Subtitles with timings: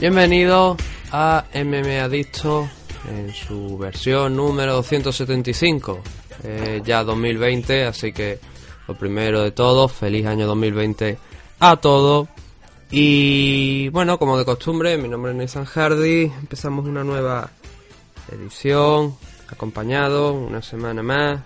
[0.00, 0.76] Bienvenidos
[1.12, 2.68] a MM Adicto
[3.08, 6.00] en su versión número 275,
[6.44, 8.38] eh, ya 2020, así que
[8.88, 11.18] lo primero de todo, feliz año 2020
[11.60, 12.28] a todos.
[12.90, 17.50] Y bueno, como de costumbre, mi nombre es Nathan Hardy, empezamos una nueva
[18.32, 19.14] edición,
[19.50, 21.40] acompañado una semana más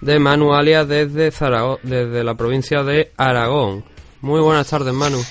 [0.00, 3.84] de Manu Alias desde, Zarago- desde la provincia de Aragón.
[4.22, 5.22] Muy buenas tardes, Manu.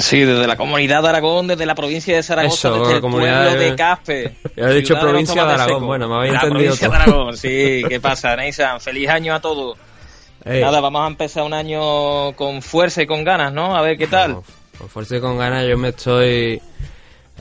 [0.00, 3.44] Sí, desde la comunidad de Aragón, desde la provincia de Zaragoza, Eso, desde el comunidad
[3.44, 4.34] pueblo de- de Caspe.
[4.56, 5.86] Ya he dicho provincia de tomates Aragón.
[5.86, 6.96] Bueno, me habéis La entendido provincia todo.
[6.96, 7.82] de Aragón, sí.
[7.88, 8.80] ¿Qué pasa, Neysan?
[8.80, 9.78] Feliz año a todos.
[10.44, 10.60] Ey.
[10.62, 13.76] Nada, vamos a empezar un año con fuerza y con ganas, ¿no?
[13.76, 14.32] A ver qué tal.
[14.32, 14.44] Vamos,
[14.78, 16.60] Con fuerza y con ganas yo me estoy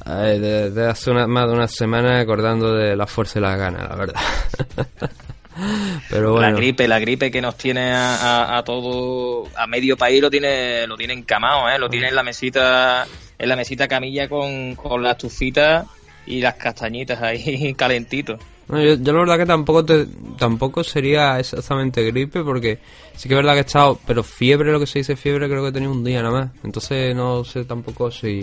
[0.06, 3.96] desde hace una- más de una semana acordando de la fuerza y las ganas, la
[3.96, 4.22] verdad.
[6.10, 9.98] Pero bueno, La gripe, la gripe que nos tiene a, a- a todo, a medio
[9.98, 11.78] país lo tiene, lo tiene encamado, ¿eh?
[11.80, 13.06] Lo tiene en la mesita,
[13.38, 15.86] en la mesita camilla con, con la estufita
[16.26, 18.40] y las castañitas ahí calentitos.
[18.68, 20.08] no, yo, yo la verdad que tampoco te,
[20.38, 22.80] tampoco sería exactamente gripe porque
[23.16, 25.62] sí que es verdad que he estado, pero fiebre, lo que se dice fiebre, creo
[25.64, 26.50] que he tenido un día nada más.
[26.64, 28.42] Entonces no sé tampoco si,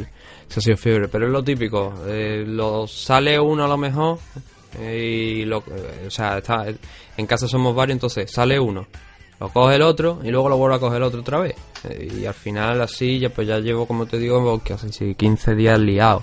[0.49, 1.95] si ha sido fiebre, pero es lo típico.
[2.07, 4.19] eh, lo sale uno a lo mejor
[4.79, 6.67] y lo, eh, o sea, está,
[7.17, 8.87] en casa somos varios, entonces sale uno,
[9.41, 11.55] lo coge el otro y luego lo vuelve a coger el otro otra vez.
[11.89, 15.55] Eh, y al final así ya pues ya llevo, como te digo, que hace 15
[15.55, 16.23] días liado.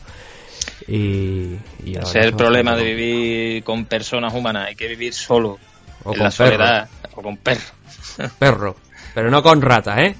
[0.87, 4.67] Y, y Ese es el problema de vivir con personas humanas.
[4.67, 5.57] Hay que vivir solo.
[6.03, 6.89] O en con la soledad.
[7.15, 7.73] O con perros.
[8.39, 8.75] perro,
[9.13, 10.15] pero no con ratas, ¿eh?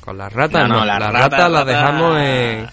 [0.00, 2.68] Con las ratas no, No, no, las la ratas rata- las rata- dejamos en,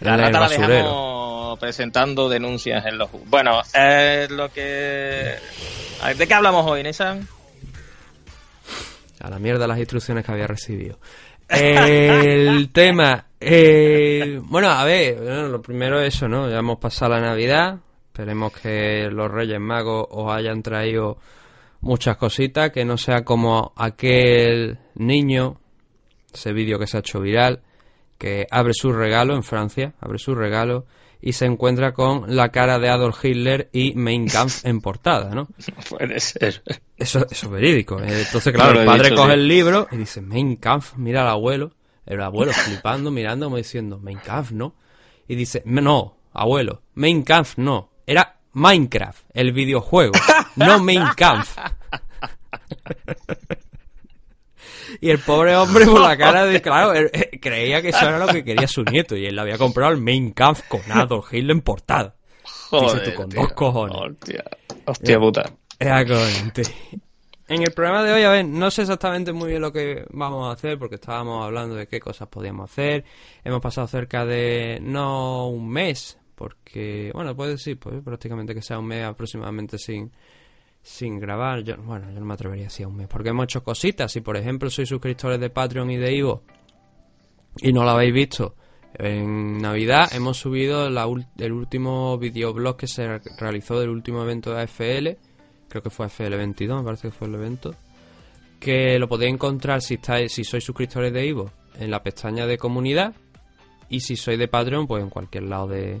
[0.00, 1.13] La en el rata la basurero.
[1.58, 3.10] Presentando denuncias en los...
[3.26, 5.34] Bueno, es lo que...
[6.02, 7.26] A ver, ¿De qué hablamos hoy, Nesan?
[9.20, 10.98] A la mierda las instrucciones que había recibido.
[11.48, 13.26] El tema.
[13.40, 16.48] eh, bueno, a ver, bueno, lo primero es eso, ¿no?
[16.50, 17.78] Ya hemos pasado la Navidad.
[18.06, 21.18] Esperemos que los Reyes Magos os hayan traído
[21.80, 22.70] muchas cositas.
[22.70, 25.58] Que no sea como aquel niño,
[26.32, 27.62] ese vídeo que se ha hecho viral,
[28.18, 30.86] que abre su regalo en Francia, abre su regalo
[31.26, 35.48] y se encuentra con la cara de Adolf Hitler y Mein Kampf en portada, ¿no?
[35.88, 36.62] Puede ser.
[36.98, 37.98] Eso, eso es verídico.
[37.98, 39.40] Eh, Entonces, claro, No el padre dicho, coge sí.
[39.40, 41.72] el libro y dice, Mein Kampf, mira al abuelo.
[42.04, 44.74] El abuelo flipando, mirando, como diciendo, Mein Kampf, ¿no?
[45.26, 47.88] Y dice, no, abuelo, Mein Kampf no.
[48.06, 50.12] Era Minecraft, el videojuego,
[50.56, 51.56] no Mein Kampf.
[55.00, 58.18] Y el pobre hombre por la cara de, claro, él, eh, creía que eso era
[58.18, 59.16] lo que quería su nieto.
[59.16, 62.14] Y él le había comprado el Mein Kampf con Adolf Hitler en portada.
[62.72, 63.40] Dice tú, con tío.
[63.42, 63.96] dos cojones.
[63.96, 64.44] Hostia,
[64.86, 65.52] hostia puta.
[65.78, 66.62] Exactamente.
[67.46, 70.48] En el programa de hoy, a ver, no sé exactamente muy bien lo que vamos
[70.48, 73.04] a hacer porque estábamos hablando de qué cosas podíamos hacer.
[73.44, 78.78] Hemos pasado cerca de no un mes, porque, bueno, puede decir, pues prácticamente que sea
[78.78, 80.10] un mes aproximadamente sin,
[80.84, 81.62] sin grabar.
[81.64, 84.12] Yo, bueno, yo no me atrevería a decir un mes, porque hemos hecho cositas.
[84.12, 86.42] Si, por ejemplo, sois suscriptores de Patreon y de Ivo
[87.60, 88.54] y no lo habéis visto,
[88.96, 94.62] en Navidad hemos subido el último videoblog que se re- realizó del último evento de
[94.62, 95.08] AFL.
[95.68, 97.74] Creo que fue AFL 22, me parece que fue el evento.
[98.60, 102.58] Que lo podéis encontrar si estáis, si sois suscriptores de Ivo en la pestaña de
[102.58, 103.14] comunidad.
[103.88, 106.00] Y si sois de Patreon, pues en cualquier lado de,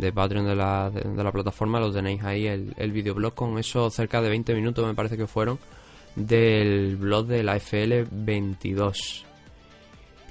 [0.00, 3.90] de Patreon de la, de, la plataforma lo tenéis ahí el, el videoblog con eso
[3.90, 5.58] cerca de 20 minutos me parece que fueron
[6.16, 9.24] del blog de la FL 22.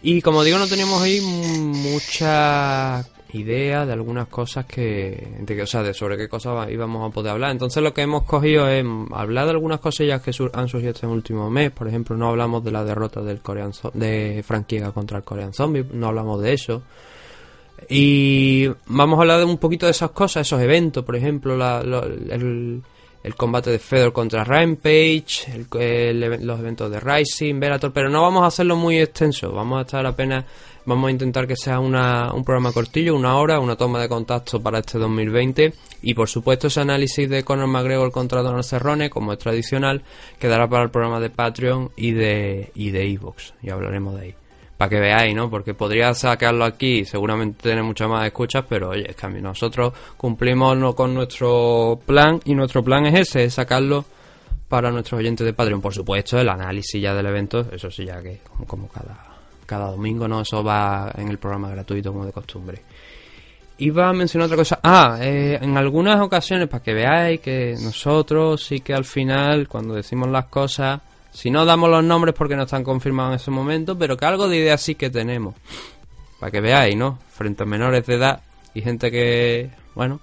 [0.02, 5.84] Y como digo, no teníamos ahí muchas idea de algunas cosas que, de o sea,
[5.84, 7.52] de sobre qué cosas íbamos a poder hablar.
[7.52, 11.06] Entonces lo que hemos cogido es hablar de algunas cosillas que sur- han surgido este
[11.06, 11.70] último mes.
[11.72, 15.86] Por ejemplo, no hablamos de la derrota del Korean de Franquiega contra el Korean Zombie,
[15.94, 16.82] no hablamos de eso.
[17.88, 21.84] Y vamos a hablar de un poquito de esas cosas, esos eventos, por ejemplo, la-
[21.84, 22.82] lo- el,
[23.24, 28.44] el combate de Fedor contra Rampage, el- los eventos de Rising, Velator, pero no vamos
[28.44, 30.46] a hacerlo muy extenso, vamos a estar apenas,
[30.86, 34.62] vamos a intentar que sea una, un programa cortillo, una hora, una toma de contacto
[34.62, 39.34] para este 2020 y por supuesto ese análisis de Conor McGregor contra Donald Cerrone, como
[39.34, 40.02] es tradicional,
[40.40, 44.36] quedará para el programa de Patreon y de y de Evox, y hablaremos de ahí
[44.80, 45.50] para que veáis, ¿no?
[45.50, 49.42] Porque podría sacarlo aquí, seguramente tener muchas más escuchas, pero oye, es que a mí
[49.42, 54.06] nosotros cumplimos con nuestro plan y nuestro plan es ese, es sacarlo
[54.70, 55.82] para nuestros oyentes de Patreon.
[55.82, 59.18] Por supuesto, el análisis ya del evento, eso sí, ya que como, como cada,
[59.66, 60.40] cada domingo, ¿no?
[60.40, 62.82] Eso va en el programa gratuito como de costumbre.
[63.80, 64.80] Iba a mencionar otra cosa.
[64.82, 69.96] Ah, eh, en algunas ocasiones, para que veáis que nosotros sí que al final, cuando
[69.96, 71.02] decimos las cosas,
[71.40, 74.50] si no damos los nombres porque no están confirmados en ese momento, pero que algo
[74.50, 75.56] de idea sí que tenemos.
[76.38, 77.18] Para que veáis, ¿no?
[77.32, 78.42] Frente a menores de edad
[78.74, 80.20] y gente que, bueno,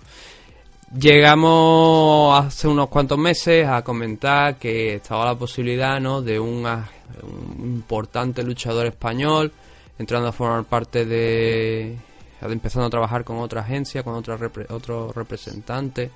[0.95, 6.21] llegamos hace unos cuantos meses a comentar que estaba la posibilidad, ¿no?
[6.21, 6.67] De un,
[7.61, 9.51] importante luchador español
[9.99, 11.97] entrando a formar parte de
[12.43, 16.11] empezando a trabajar con otra agencia, con otra repre- otro representante.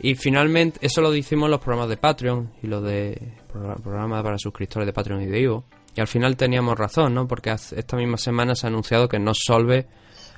[0.00, 4.22] Y finalmente, eso lo hicimos en los programas de Patreon y los de progr- programas
[4.22, 5.64] para suscriptores de Patreon y de Ivo.
[5.96, 7.26] Y al final teníamos razón, ¿no?
[7.26, 9.86] Porque esta misma semana se ha anunciado que No Solve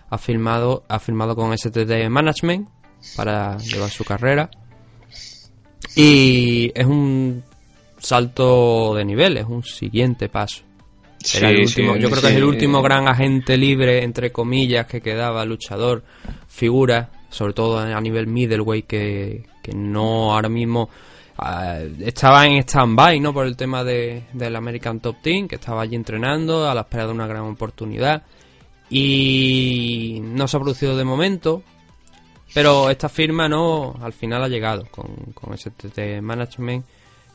[0.08, 2.68] ha firmado, ha firmado con STD Management
[3.16, 4.48] para llevar su carrera.
[5.96, 7.42] Y es un
[7.98, 10.62] salto de nivel, es un siguiente paso.
[11.34, 14.86] Era el último, sí, yo creo que es el último gran agente libre, entre comillas,
[14.86, 16.02] que quedaba, luchador,
[16.48, 20.88] figura, sobre todo a nivel middleweight, que, que no ahora mismo
[21.38, 23.32] ah, estaba en stand-by, ¿no?
[23.32, 27.06] Por el tema de, del American Top Team, que estaba allí entrenando a la espera
[27.06, 28.22] de una gran oportunidad.
[28.88, 31.62] Y no se ha producido de momento,
[32.52, 33.94] pero esta firma, ¿no?
[34.02, 36.84] Al final ha llegado con, con STT Management,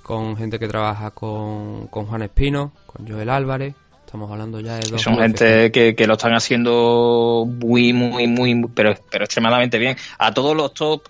[0.03, 3.73] con gente que trabaja con, con Juan Espino, con Joel Álvarez.
[4.05, 5.01] Estamos hablando ya de dos.
[5.01, 9.95] Son gente que, que lo están haciendo muy, muy, muy, pero, pero extremadamente bien.
[10.19, 11.03] A todos los top,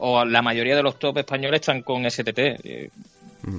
[0.00, 2.38] o la mayoría de los top españoles están con STT.
[2.38, 2.90] Eh,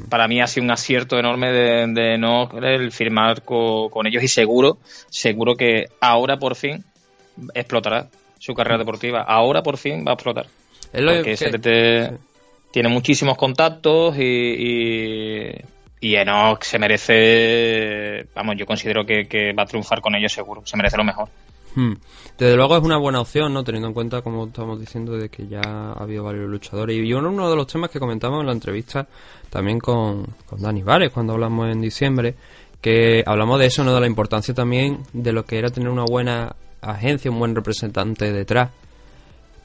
[0.09, 4.21] Para mí ha sido un acierto enorme de, de no el firmar co- con, ellos
[4.23, 4.77] y seguro,
[5.09, 6.83] seguro que ahora por fin
[7.55, 8.07] explotará
[8.37, 9.21] su carrera deportiva.
[9.23, 10.45] Ahora por fin va a explotar.
[10.93, 12.19] Es lo Porque que- STT
[12.71, 15.51] tiene muchísimos contactos y, y,
[15.99, 20.61] y Enoch se merece, vamos, yo considero que, que va a triunfar con ellos seguro,
[20.65, 21.27] se merece lo mejor.
[21.75, 21.93] Hmm.
[22.37, 23.63] Desde luego es una buena opción, ¿no?
[23.63, 26.97] Teniendo en cuenta, como estamos diciendo, de que ya ha habido varios luchadores.
[26.97, 29.07] Y uno, de los temas que comentamos en la entrevista
[29.49, 32.35] también con, con Dani Vares, cuando hablamos en diciembre,
[32.81, 33.93] que hablamos de eso, ¿no?
[33.93, 38.33] De la importancia también de lo que era tener una buena agencia, un buen representante
[38.33, 38.71] detrás.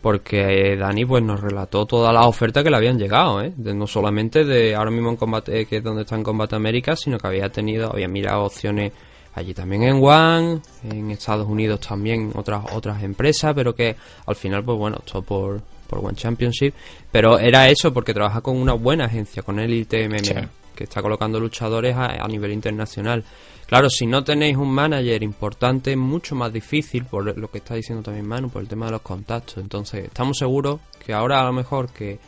[0.02, 3.52] Porque eh, Dani pues nos relató todas las ofertas que le habían llegado, ¿eh?
[3.56, 6.54] De- no solamente de ahora mismo en combate, eh, que es donde está en Combate
[6.54, 8.92] América, sino que había tenido, había mirado opciones
[9.36, 10.60] allí también en One,
[10.90, 13.94] en Estados Unidos también otras otras empresas, pero que
[14.26, 16.74] al final pues bueno, todo por, por One Championship,
[17.12, 20.34] pero era eso porque trabaja con una buena agencia, con Elite MMA, Sí.
[20.75, 23.22] que está colocando luchadores a, a nivel internacional.
[23.66, 27.75] Claro, si no tenéis un manager importante es mucho más difícil, por lo que está
[27.75, 29.58] diciendo también Manu, por el tema de los contactos.
[29.58, 32.18] Entonces, estamos seguros que ahora a lo mejor que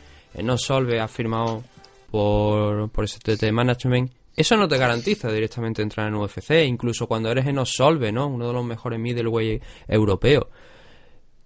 [0.43, 1.63] No Solve ha firmado
[2.11, 7.45] por, por STT Management, eso no te garantiza directamente entrar en UFC, incluso cuando eres
[7.45, 8.27] en Solve, ¿no?
[8.27, 10.45] Uno de los mejores middleweight europeos.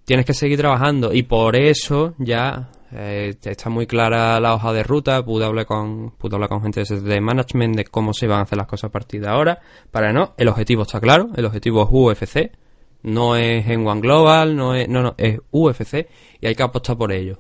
[0.06, 4.84] Tienes que seguir trabajando y por eso ya eh, está muy clara la hoja de
[4.84, 5.26] ruta.
[5.26, 8.60] Pude hablar con pude hablar con gente de management de cómo se van a hacer
[8.60, 9.60] las cosas a partir de ahora.
[9.90, 11.30] Para no, el objetivo está claro.
[11.36, 12.52] El objetivo es UFC.
[13.02, 16.08] No es en One Global, no es, no, no, es UFC
[16.42, 17.40] y hay que apostar por ello.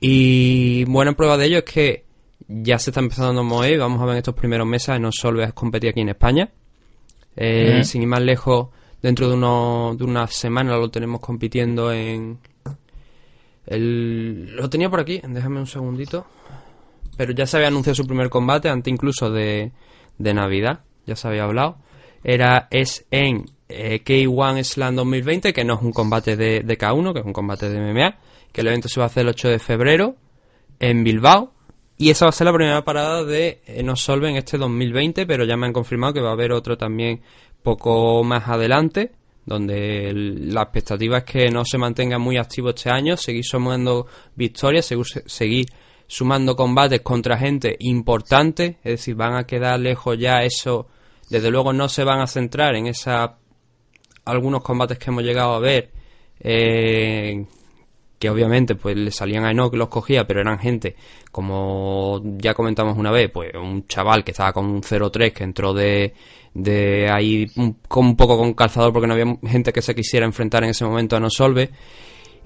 [0.00, 2.07] Y buena prueba de ello es que
[2.48, 3.78] ya se está empezando a mover.
[3.78, 6.50] Vamos a ver en estos primeros meses a no solo es competir aquí en España.
[7.36, 7.84] Eh.
[7.84, 8.68] Sin ir más lejos,
[9.00, 12.38] dentro de, uno, de una semana lo tenemos compitiendo en.
[13.66, 16.26] El, lo tenía por aquí, déjame un segundito.
[17.16, 19.72] Pero ya se había anunciado su primer combate, antes incluso de,
[20.18, 21.78] de Navidad, ya se había hablado.
[22.22, 27.12] Era, es en eh, K1 Slam 2020, que no es un combate de, de K1,
[27.12, 28.18] que es un combate de MMA,
[28.52, 30.16] que el evento se va a hacer el 8 de febrero
[30.80, 31.52] en Bilbao.
[31.98, 35.26] Y esa va a ser la primera parada de eh, No Solve en este 2020,
[35.26, 37.20] pero ya me han confirmado que va a haber otro también
[37.62, 39.10] poco más adelante,
[39.44, 44.86] donde la expectativa es que no se mantenga muy activo este año, seguir sumando victorias,
[44.86, 45.66] seguir, seguir
[46.06, 50.86] sumando combates contra gente importante, es decir, van a quedar lejos ya eso,
[51.28, 53.38] desde luego no se van a centrar en esa
[54.24, 55.90] algunos combates que hemos llegado a ver
[56.40, 57.44] eh,
[58.18, 60.96] que obviamente pues le salían a Enoch que los cogía, pero eran gente
[61.30, 65.72] como ya comentamos una vez, pues un chaval que estaba con un 0-3 que entró
[65.72, 66.12] de,
[66.54, 70.26] de ahí un, con un poco con calzador porque no había gente que se quisiera
[70.26, 71.70] enfrentar en ese momento a No Solve.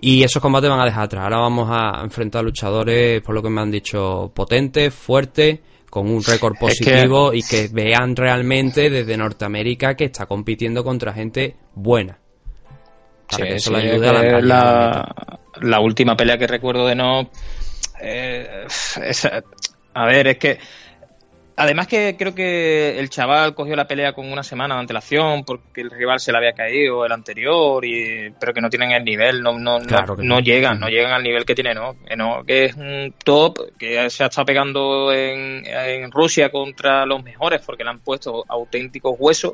[0.05, 1.25] Y esos combates van a dejar atrás.
[1.25, 6.23] Ahora vamos a enfrentar luchadores, por lo que me han dicho, potentes, fuertes, con un
[6.25, 11.55] récord Es que- positivo y que vean realmente desde Norteamérica que está compitiendo contra gente
[11.75, 12.19] buena.
[13.31, 15.39] Para Sí, que eso sí, le ayude a la.
[15.61, 17.31] La, última pelea que recuerdo de no
[18.01, 18.67] eh,
[19.95, 20.59] a ver es que
[21.57, 25.83] además que creo que el chaval cogió la pelea con una semana de antelación porque
[25.83, 29.43] el rival se le había caído el anterior y pero que no tienen el nivel
[29.43, 30.41] no no, no- Claro que no no.
[30.41, 31.95] llegan no llegan al nivel que tiene no
[32.47, 37.61] que es un top que se ha estado pegando en, en Rusia contra los mejores
[37.65, 39.53] porque le han puesto auténticos huesos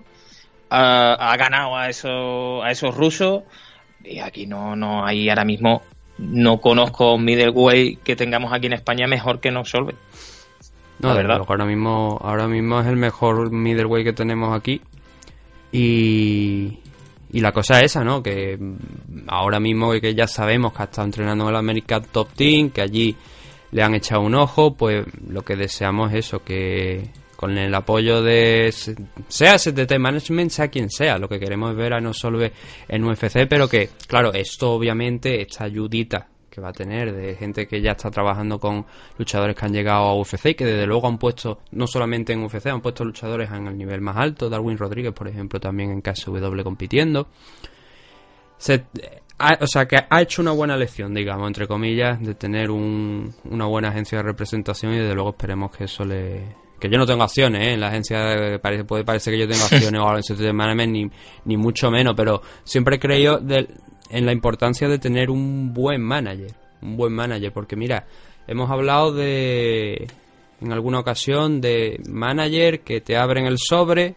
[0.71, 3.43] ha, ha ganado a esos a esos rusos
[4.05, 5.83] y aquí no no hay ahora mismo
[6.19, 9.95] no conozco middleweight que tengamos aquí en España mejor que no Solve
[10.99, 11.43] No, la de verdad.
[11.47, 14.81] ahora mismo, ahora mismo es el mejor middleweight que tenemos aquí.
[15.71, 16.79] Y,
[17.31, 18.21] y la cosa es esa, ¿no?
[18.23, 18.59] Que
[19.29, 22.81] ahora mismo que ya sabemos que ha estado entrenando en el American Top Team, que
[22.83, 23.17] allí
[23.71, 28.21] le han echado un ojo, pues lo que deseamos es eso, que con el apoyo
[28.21, 28.97] de se-
[29.29, 32.53] sea STT Management, sea quien sea, lo que queremos es ver a Nosolve
[32.89, 37.69] en UFC, pero que, claro, esto obviamente, esta ayudita que va a tener de gente
[37.69, 38.85] que ya está trabajando con
[39.19, 42.43] luchadores que han llegado a UFC y que desde luego han puesto, no solamente en
[42.43, 46.03] UFC, han puesto luchadores en el nivel más alto, Darwin Rodríguez, por ejemplo, también en
[46.03, 47.29] KSW compitiendo.
[48.57, 48.85] Se-
[49.39, 53.33] ha- o sea, que ha hecho una buena lección, digamos, entre comillas, de tener un-
[53.45, 56.67] una buena agencia de representación y desde luego esperemos que eso le...
[56.79, 57.73] Que yo no tengo acciones, ¿eh?
[57.73, 60.93] En la agencia parece, puede parecer que yo tengo acciones o algo en Institute Management,
[60.93, 61.11] ni,
[61.45, 63.41] ni mucho menos, pero siempre he creído
[64.11, 66.53] en la importancia de tener un buen manager.
[66.81, 68.07] Un buen manager, porque mira,
[68.47, 70.07] hemos hablado de...
[70.61, 74.17] En alguna ocasión de manager que te abren el sobre,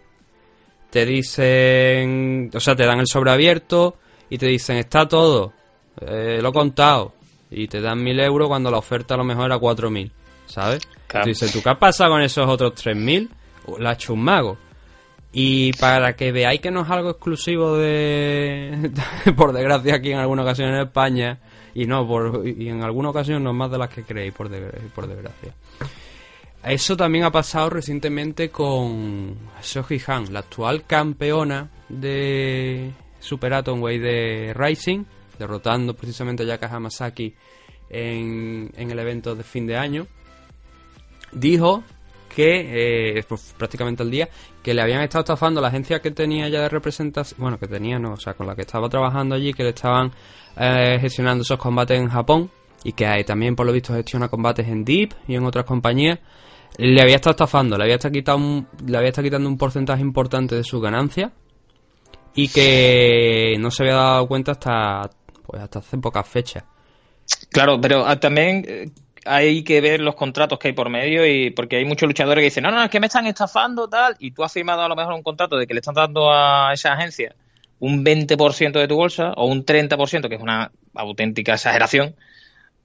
[0.89, 3.98] te dicen, o sea, te dan el sobre abierto
[4.30, 5.53] y te dicen, está todo,
[6.00, 7.13] eh, lo he contado,
[7.51, 10.12] y te dan mil euros cuando la oferta a lo mejor era cuatro mil,
[10.51, 10.81] ¿sabes?
[11.08, 11.24] Claro.
[11.25, 13.29] Tú dices, ¿tú qué has pasado con esos otros tres mil?
[13.79, 14.58] La ha hecho un mago.
[15.34, 18.91] Y para que veáis que no es algo exclusivo de,
[19.38, 21.39] por desgracia, aquí en alguna ocasión en España,
[21.74, 24.77] y no, por, y en alguna ocasión no más de las que creéis, por, desgra-
[24.93, 25.53] por desgracia.
[26.63, 34.53] Eso también ha pasado recientemente con Soji Han, la actual campeona de Super Atomweight de
[34.55, 35.05] Rising,
[35.39, 37.34] derrotando precisamente a Yaka Hamasaki
[37.89, 40.08] en, en el evento de fin de año.
[41.32, 41.84] Dijo
[42.36, 44.30] que, eh, pues, prácticamente al día,
[44.64, 48.00] que le habían estado estafando la agencia que tenía ya de representación, bueno, que tenía,
[48.00, 50.12] no, o sea, con la que estaba trabajando allí, que le estaban
[50.58, 52.50] eh, gestionando esos combates en Japón
[52.84, 56.20] y que también, por lo visto, gestiona combates en Deep y en otras compañías.
[56.78, 60.02] Le había estado estafando, le había estado, quitado un- le había estado quitando un porcentaje
[60.02, 61.32] importante de su ganancia
[62.34, 65.10] y que no se había dado cuenta hasta,
[65.46, 66.64] pues, hasta hace pocas fechas.
[67.52, 68.90] Claro, pero ah, también eh,
[69.25, 72.46] hay que ver los contratos que hay por medio y porque hay muchos luchadores que
[72.46, 74.96] dicen, no, no, es que me están estafando tal, y tú has firmado a lo
[74.96, 77.36] mejor un contrato de que le están dando a esa agencia
[77.82, 82.16] un 20% de tu bolsa o un 30%, que es una auténtica exageración,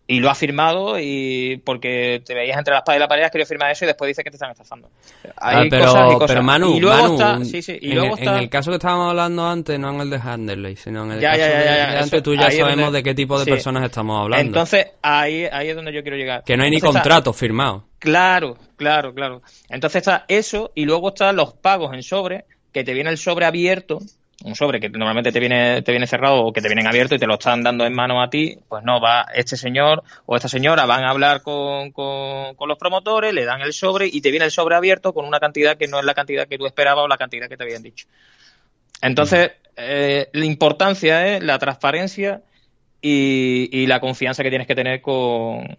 [0.08, 3.30] y lo has firmado y porque te veías entre la espada y la pared has
[3.32, 4.88] querido firmar eso y después dices que te están estafando.
[5.36, 6.28] Hay Ah, pero, cosas y cosas.
[6.28, 8.48] pero Manu, y luego Manu, está, sí, sí, y en, luego el- está, en el
[8.48, 11.40] caso que estábamos hablando antes, no en el de Handerley, sino en el Ya, caso
[11.40, 13.50] ya, ya, de, de antes, tú ya sabemos donde- de qué tipo de sí.
[13.50, 14.46] personas estamos hablando.
[14.46, 16.44] Entonces, ahí, ahí es donde yo quiero llegar.
[16.44, 17.84] que no hay ni Entonces está- contrato firmado.
[17.98, 19.42] Claro, claro, claro.
[19.68, 23.44] Entonces está eso y luego están los pagos en sobre, que te viene el sobre
[23.46, 23.98] abierto,
[24.44, 27.18] un sobre que normalmente te viene, te viene cerrado o que te vienen abierto y
[27.18, 30.48] te lo están dando en mano a ti, pues no, va este señor o esta
[30.48, 34.44] señora van a hablar con, con, los promotores, le dan el sobre y te viene
[34.44, 37.08] el sobre abierto con una cantidad que no es la cantidad que tú esperabas o
[37.08, 38.06] la cantidad que te habían dicho.
[39.00, 42.42] Entonces, eh, la importancia es la transparencia
[43.00, 45.76] y, y la confianza que tienes que tener con,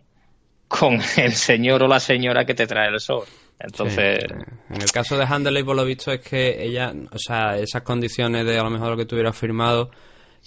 [0.67, 3.29] con el señor o la señora que te trae el sobre.
[3.59, 4.35] Entonces, Sí.
[4.75, 8.45] En el caso de Handerley, por lo visto, es que ella, o sea, esas condiciones
[8.45, 9.89] de a lo mejor lo que tuviera firmado,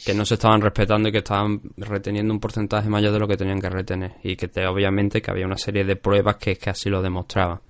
[0.05, 3.37] que no se estaban respetando y que estaban reteniendo un porcentaje mayor de lo que
[3.37, 4.13] tenían que retener.
[4.23, 7.61] Y que te- obviamente que había una serie de pruebas que, que así lo demostraban.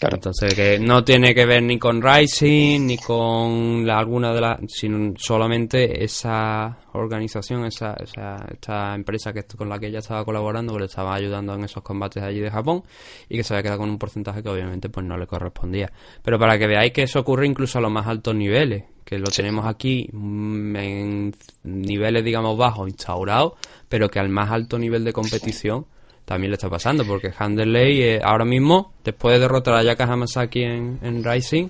[0.00, 4.60] Entonces, que no tiene que ver ni con Rising, ni con la- alguna de las,
[4.68, 10.72] sino solamente esa organización, esa, esa esta empresa que con la que ella estaba colaborando,
[10.74, 12.84] que le estaba ayudando en esos combates allí de Japón,
[13.28, 15.90] y que se había quedado con un porcentaje que obviamente pues no le correspondía.
[16.22, 19.30] Pero para que veáis que eso ocurre incluso a los más altos niveles, que lo
[19.30, 23.54] tenemos aquí mm, en niveles, digamos, bajos instaurados,
[23.88, 25.86] pero que al más alto nivel de competición
[26.28, 30.62] también le está pasando, porque Handerley eh, ahora mismo, después de derrotar a Yaka Hamasaki
[30.62, 31.68] en, en Rising,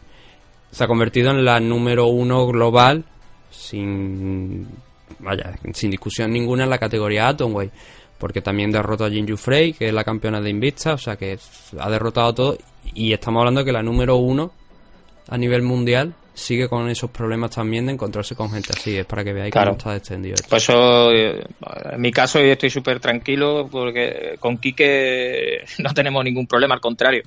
[0.73, 3.05] se ha convertido en la número uno global
[3.51, 4.67] sin
[5.21, 7.73] vaya, sin discusión ninguna en la categoría Atomweight,
[8.19, 11.39] porque también derrotó a Jinju Frey, que es la campeona de Invicta, o sea que
[11.79, 12.59] ha derrotado todo
[12.95, 14.51] y estamos hablando que la número uno
[15.29, 19.25] a nivel mundial sigue con esos problemas también de encontrarse con gente así, es para
[19.25, 19.71] que veáis Claro.
[19.73, 20.49] cómo está extendido esto.
[20.49, 21.45] Por eso, eh,
[21.93, 26.81] en mi caso, yo estoy súper tranquilo porque con Quique no tenemos ningún problema, al
[26.81, 27.23] contrario.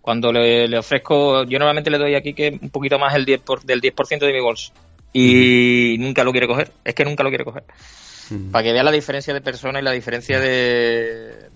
[0.00, 3.40] Cuando le, le ofrezco, yo normalmente le doy a Quique un poquito más el 10
[3.42, 4.72] por- del 10% de mi bolso.
[5.12, 6.72] Y nunca lo quiere coger.
[6.84, 7.64] Es que nunca lo quiere coger.
[8.30, 8.50] Mm.
[8.50, 11.50] Para que vea la diferencia de persona y la diferencia de...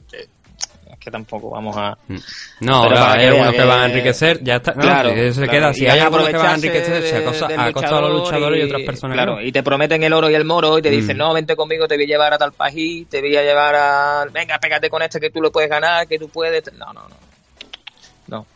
[1.07, 1.97] que tampoco vamos a...
[2.09, 2.15] Mm.
[2.61, 4.73] No, Pero claro, para hay algunos que van a que- enriquecer, ya está.
[4.75, 5.51] No, Claro, que se claro.
[5.53, 5.71] queda.
[5.71, 7.73] Y Si hay a algunos que van a aprovecharse enriquecer, se de- acosta, del ha
[7.73, 9.15] costado a los luchador luchadores y, otras personas.
[9.15, 9.43] Claro, no.
[9.43, 11.21] y te prometen el oro y el moro y te dicen, Mm.
[11.21, 14.25] no, vente conmigo, te voy a llevar a tal país, te voy a llevar a...
[14.33, 16.65] Venga, pégate con este que tú lo puedes ganar, que tú puedes...
[16.73, 17.17] No, no, no.
[18.27, 18.47] No.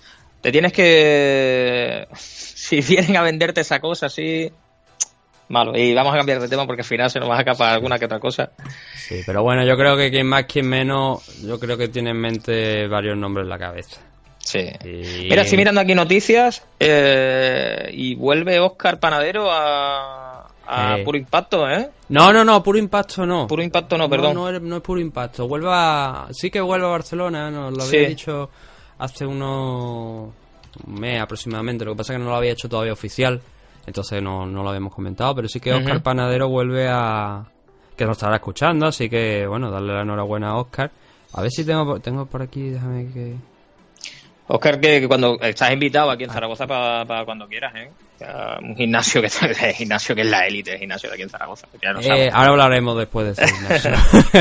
[0.40, 2.08] Te tienes que...
[2.60, 4.50] Si vienen a venderte esa cosa así...
[5.50, 5.76] Malo.
[5.76, 7.98] Y vamos a cambiar de tema porque al final se nos va a escapar alguna
[7.98, 8.52] que otra cosa.
[8.96, 12.16] Sí, pero bueno, yo creo que quien más, quien menos, yo creo que tiene en
[12.20, 14.00] mente varios nombres en la cabeza.
[14.38, 14.60] Sí.
[14.84, 21.04] Y- Mira, estoy mirando aquí noticias eh, y vuelve Oscar Panadero a, a Eh.
[21.04, 21.90] Puro Impacto, ¿eh?
[22.08, 23.46] No, no, no, puro impacto no.
[23.46, 24.34] Puro Impacto no, perdón.
[24.34, 25.46] No, es, no es puro impacto.
[25.46, 26.26] Vuelve a...
[26.30, 28.06] Sí que vuelve a Barcelona, nos lo había Sí.
[28.06, 28.50] dicho
[28.98, 30.30] hace unos
[30.86, 31.84] un mes aproximadamente.
[31.84, 33.40] Lo que pasa es que no lo había hecho todavía oficial,
[33.90, 35.34] entonces no, no lo habíamos comentado.
[35.34, 36.02] Pero sí que Oscar.
[36.02, 37.44] Panadero vuelve a...
[37.96, 40.90] que nos estará escuchando, así que bueno, darle la enhorabuena a Oscar.
[41.32, 43.34] A ver si tengo, por- tengo por aquí, déjame que...
[44.52, 47.90] Oscar, que, que cuando estás invitado aquí en Zaragoza para cuando quieras, ¿eh?
[48.62, 49.28] Un gimnasio que,
[49.68, 51.68] el gimnasio que es la élite, el gimnasio de aquí en Zaragoza.
[51.80, 52.30] Ya Eh, sabes.
[52.34, 53.92] ahora hablaremos después de ese gimnasio.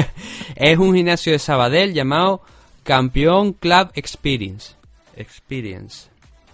[0.55, 2.41] es un gimnasio de Sabadell llamado
[2.83, 4.73] Campeón Club Experience.
[5.15, 6.08] Experience.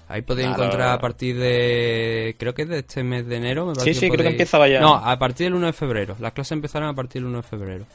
[0.08, 0.64] Ahí podéis Claro.
[0.66, 2.36] encontrar a partir de.
[2.38, 3.66] Creo que es de este mes de enero.
[3.66, 4.80] Me parece Sí, sí, creo que empieza ya.
[4.80, 6.16] No, a partir del 1 de febrero.
[6.20, 7.86] Las clases empezaron a partir del 1 de febrero.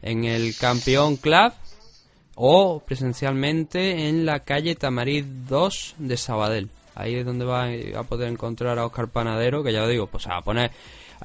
[0.00, 1.52] En el Campeón Club
[2.34, 6.68] o presencialmente en la calle Tamariz 2 de Sabadell.
[6.94, 7.66] Ahí es donde va
[7.98, 10.70] a poder encontrar a Oscar Panadero, que ya os digo, pues a poner...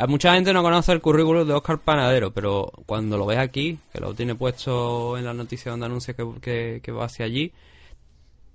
[0.08, 4.00] mucha gente no conoce el currículum de Oscar Panadero, pero cuando lo ves aquí, que
[4.00, 7.52] lo tiene puesto en la noticia donde anuncia que, que- que va hacia allí,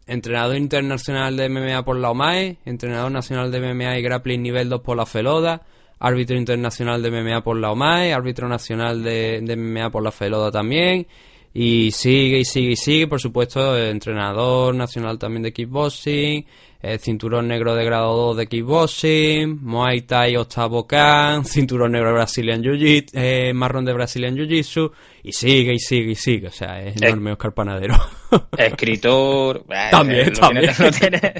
[0.06, 4.80] entrenador internacional de MMA por la OMAE, entrenador nacional de MMA y grappling nivel 2
[4.80, 5.62] por la FELODA,
[5.98, 10.50] árbitro internacional de MMA por la OMAE, árbitro nacional de, de MMA por la FELODA
[10.50, 11.06] también,
[11.54, 16.46] y sigue y sigue y sigue, por supuesto, entrenador nacional también de kickboxing,
[16.82, 22.14] eh, cinturón negro de grado 2 de kickboxing, Muay Thai octavo Kan, cinturón negro de
[22.14, 24.90] Brazilian Jiu-Jitsu, eh, marrón de Brazilian Jiu-Jitsu,
[25.22, 27.94] y sigue y sigue y sigue, o sea, es enorme Oscar Panadero.
[28.58, 29.64] Escritor.
[29.70, 30.72] eh, También, lo también.
[30.98, 31.34] tiene- tiene-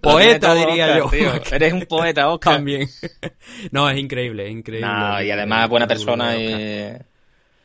[0.00, 1.08] Poeta, diría Oscar, yo.
[1.40, 1.54] tío.
[1.56, 2.54] Eres un poeta, Oscar.
[2.56, 2.88] También.
[3.70, 4.86] no, es increíble, es increíble.
[4.88, 6.92] No, y además buena persona y,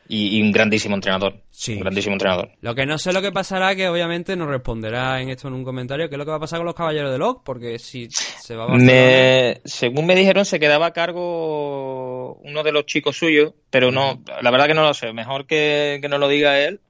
[0.08, 1.42] y- y un grandísimo entrenador.
[1.50, 1.74] Sí.
[1.74, 2.50] Un grandísimo entrenador.
[2.62, 5.64] Lo que no sé lo que pasará, que obviamente nos responderá en esto en un
[5.64, 8.08] comentario, qué es lo que va a pasar con los caballeros de Locke, porque si
[8.10, 8.68] se va a.
[8.76, 14.22] Me, según me dijeron, se quedaba a cargo uno de los chicos suyos, pero no,
[14.40, 15.12] la verdad que no lo sé.
[15.12, 16.80] Mejor que, que no lo diga él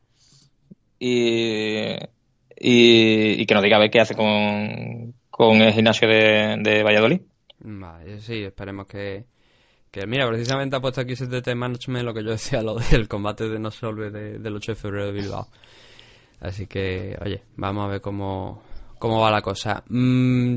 [0.98, 1.94] y,
[2.58, 6.82] y, y que nos diga a ver qué hace con, con el gimnasio de, de
[6.82, 7.20] Valladolid.
[7.60, 9.24] Vale, sí, esperemos que...
[9.90, 13.48] Que mira, precisamente ha puesto aquí CTT Management lo que yo decía, lo del combate
[13.48, 15.48] de No Solve de- del 8 de febrero de Bilbao.
[16.40, 18.62] Así que, oye, vamos a ver cómo,
[18.98, 19.82] cómo va la cosa.
[19.88, 20.56] Mm,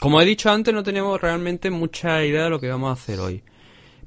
[0.00, 3.18] como he dicho antes, no teníamos realmente mucha idea de lo que íbamos a hacer
[3.20, 3.42] hoy.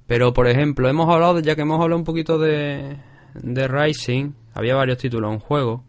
[0.08, 2.98] Pero, por ejemplo, hemos hablado, ya que hemos hablado un poquito de,
[3.44, 5.86] Rising, había varios títulos en juego.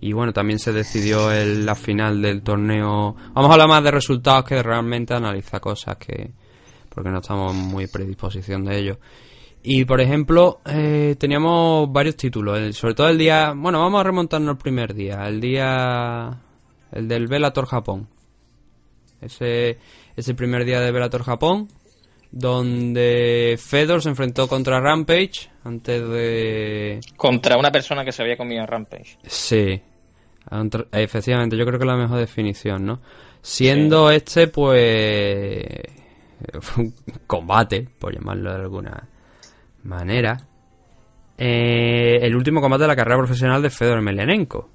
[0.00, 3.14] Y bueno, también se decidió el- la final del torneo.
[3.32, 6.32] Vamos a hablar más de resultados que realmente analizar cosas que.
[6.94, 8.98] Porque no estamos muy predisposición de ello.
[9.62, 13.52] Y por ejemplo, eh, teníamos varios títulos, sobre todo el día.
[13.54, 16.40] Bueno, vamos a remontarnos al primer día, el día.
[16.92, 18.08] el del Bellator Japón.
[19.20, 19.78] Ese,
[20.16, 21.68] ese primer día de Bellator Japón,
[22.30, 27.00] donde Fedor se enfrentó contra Rampage antes de.
[27.16, 29.18] Contra una persona que se había comido en Rampage.
[29.26, 29.82] Sí.
[30.92, 33.00] Efectivamente, yo creo que es la mejor definición, ¿no?
[33.42, 35.99] Siendo este, pues.
[36.60, 36.94] fue un
[37.26, 39.08] combate, por llamarlo de alguna
[39.84, 40.36] manera.
[41.38, 44.68] eh, el último combate de la carrera profesional de Fedor Emelianenko.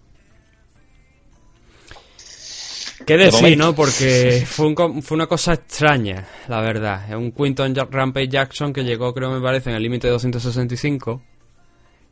[3.05, 3.75] ¿Qué decir, no?
[3.75, 7.07] Porque fue, un co- fue una cosa extraña, la verdad.
[7.09, 11.21] Es un Quinton Rampage Jackson que llegó, creo me parece, en el límite de 265.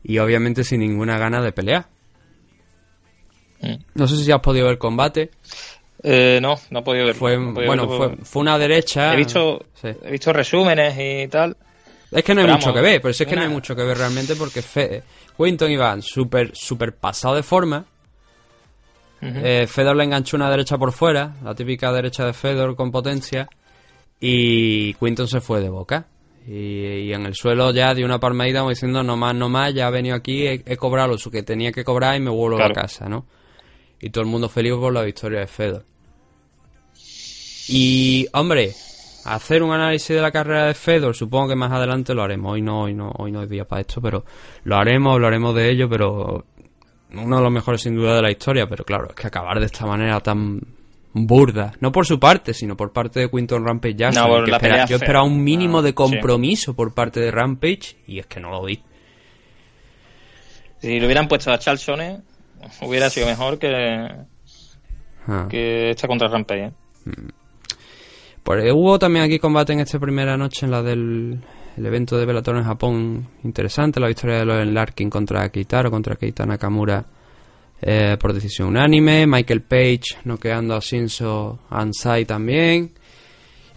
[0.04, 1.88] Y obviamente sin ninguna gana de pelear.
[3.60, 3.74] Mm.
[3.94, 5.30] No sé si has podido ver el combate.
[6.06, 7.14] Eh, no, no he podido ver.
[7.14, 8.08] Fue, no he podido bueno, verlo.
[8.16, 9.14] fue, fue una derecha.
[9.14, 9.88] He visto, Sí.
[10.04, 11.56] he visto resúmenes y tal.
[12.10, 13.48] Es que no hay Pero mucho vamos, que ver, pero sí es que no hay
[13.48, 15.02] mucho que ver realmente porque Fe
[15.36, 17.84] Quinton iba súper súper pasado de forma.
[19.22, 23.48] Eh, Fedor le enganchó una derecha por fuera, la típica derecha de Fedor con potencia.
[24.20, 26.06] Y Quinton se fue de boca.
[26.46, 26.52] Y,
[27.08, 29.88] y en el suelo ya dio una palmadita como diciendo no más, no más, ya
[29.88, 32.72] he venido aquí, he, he cobrado lo que tenía que cobrar y me vuelvo Claro.
[32.78, 33.24] a casa, ¿no?
[33.98, 35.84] Y todo el mundo feliz por la victoria de Fedor.
[37.68, 38.72] Y, hombre,
[39.24, 42.52] hacer un análisis de la carrera de Fedor, supongo que más adelante lo haremos.
[42.52, 44.24] Hoy no, hoy no, hoy no es día para esto, pero
[44.64, 46.44] lo haremos, hablaremos de ello, pero
[47.14, 49.66] uno de los mejores sin duda de la historia, pero claro, es que acabar de
[49.66, 50.60] esta manera tan
[51.12, 54.84] burda, no por su parte, sino por parte de Quinton Rampage Jackson, No, que espera-
[54.86, 55.94] yo esperaba un mínimo Ah, de sí.
[55.94, 58.82] compromiso por parte de Rampage y es que no lo vi.
[60.80, 62.22] Si le hubieran puesto a Charles Sonnen,
[62.82, 63.68] hubiera sido mejor que,
[65.28, 65.46] Ah.
[65.48, 66.64] que esta contra Rampage.
[66.64, 66.72] ¿eh?
[68.44, 71.40] Pues eh, hubo también aquí combate en esta primera noche en la del
[71.76, 76.14] el evento de Bellator en Japón interesante, la victoria de los Larkin contra Keitaro, contra
[76.14, 77.04] Keita Nakamura
[77.82, 82.92] eh, por decisión unánime, Michael Page noqueando a Shinzo Ansai también.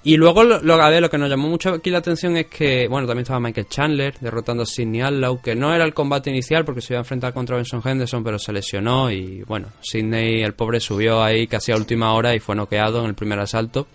[0.03, 2.88] Y luego lo, a ver, lo que nos llamó mucho aquí la atención es que,
[2.88, 6.63] bueno, también estaba Michael Chandler derrotando a Sidney Outlaw, que no era el combate inicial
[6.63, 10.53] porque se iba a enfrentar contra Benson Henderson, pero se lesionó y, bueno, Sidney, el
[10.53, 13.88] pobre, subió ahí casi a última hora y fue noqueado en el primer asalto.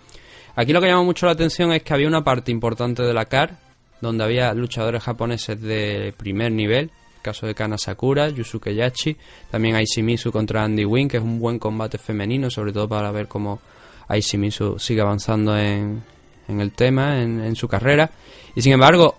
[0.55, 3.25] Aquí lo que llama mucho la atención es que había una parte importante de la
[3.25, 3.57] CAR
[4.01, 9.15] donde había luchadores japoneses de primer nivel, el caso de Kana Sakura, Yusuke Yachi,
[9.49, 13.27] también Aishimizu contra Andy Wynn, que es un buen combate femenino, sobre todo para ver
[13.27, 13.61] cómo
[14.09, 16.03] Aishimizu sigue avanzando en,
[16.49, 18.11] el tema, en, su carrera.
[18.55, 19.17] Y sin embargo,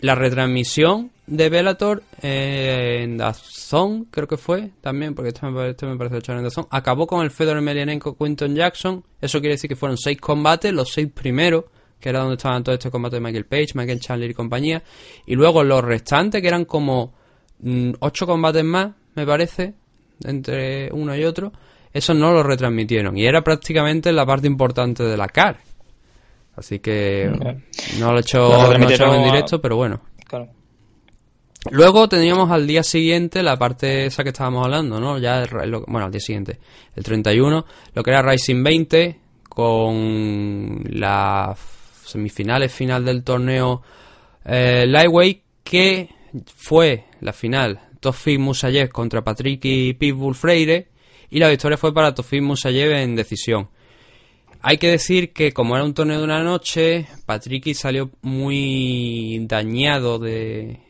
[0.00, 5.86] la retransmisión de Bellator eh, en Dazón, creo que fue, también, porque este me, este
[5.86, 9.04] me parece echar en Dazón, acabó con el Fedor Emelianenko Quinton Jackson.
[9.20, 11.66] Eso quiere decir que fueron seis combates, los seis primeros,
[12.00, 14.82] que era donde estaban todo este combate de Michael Page, Michael Chandler y compañía.
[15.24, 17.14] Y luego los restantes, que eran como
[17.60, 19.74] mm, ocho combates más, me parece,
[20.24, 21.52] entre uno y otro,
[21.92, 23.16] esos no los retransmitieron.
[23.16, 25.60] Y era prácticamente la parte importante de la CAR.
[26.56, 27.30] Así que
[28.00, 30.00] no lo he hecho, no lo he hecho en directo, pero bueno.
[30.26, 30.59] Claro.
[31.68, 35.18] Luego teníamos al día siguiente la parte esa que estábamos hablando, ¿no?
[35.18, 36.58] Ya, el, bueno, al día siguiente,
[36.96, 41.58] el 31, lo que era Rising 20, con las
[42.06, 43.82] semifinales final del torneo
[44.44, 46.08] eh, Lightweight, que
[46.56, 50.88] fue la final Tofik Musayev contra Patrick y Pitbull Freire,
[51.28, 53.68] y la victoria fue para Tofik Musayev en decisión.
[54.62, 60.18] Hay que decir que como era un torneo de una noche, Patricky salió muy dañado
[60.18, 60.80] de,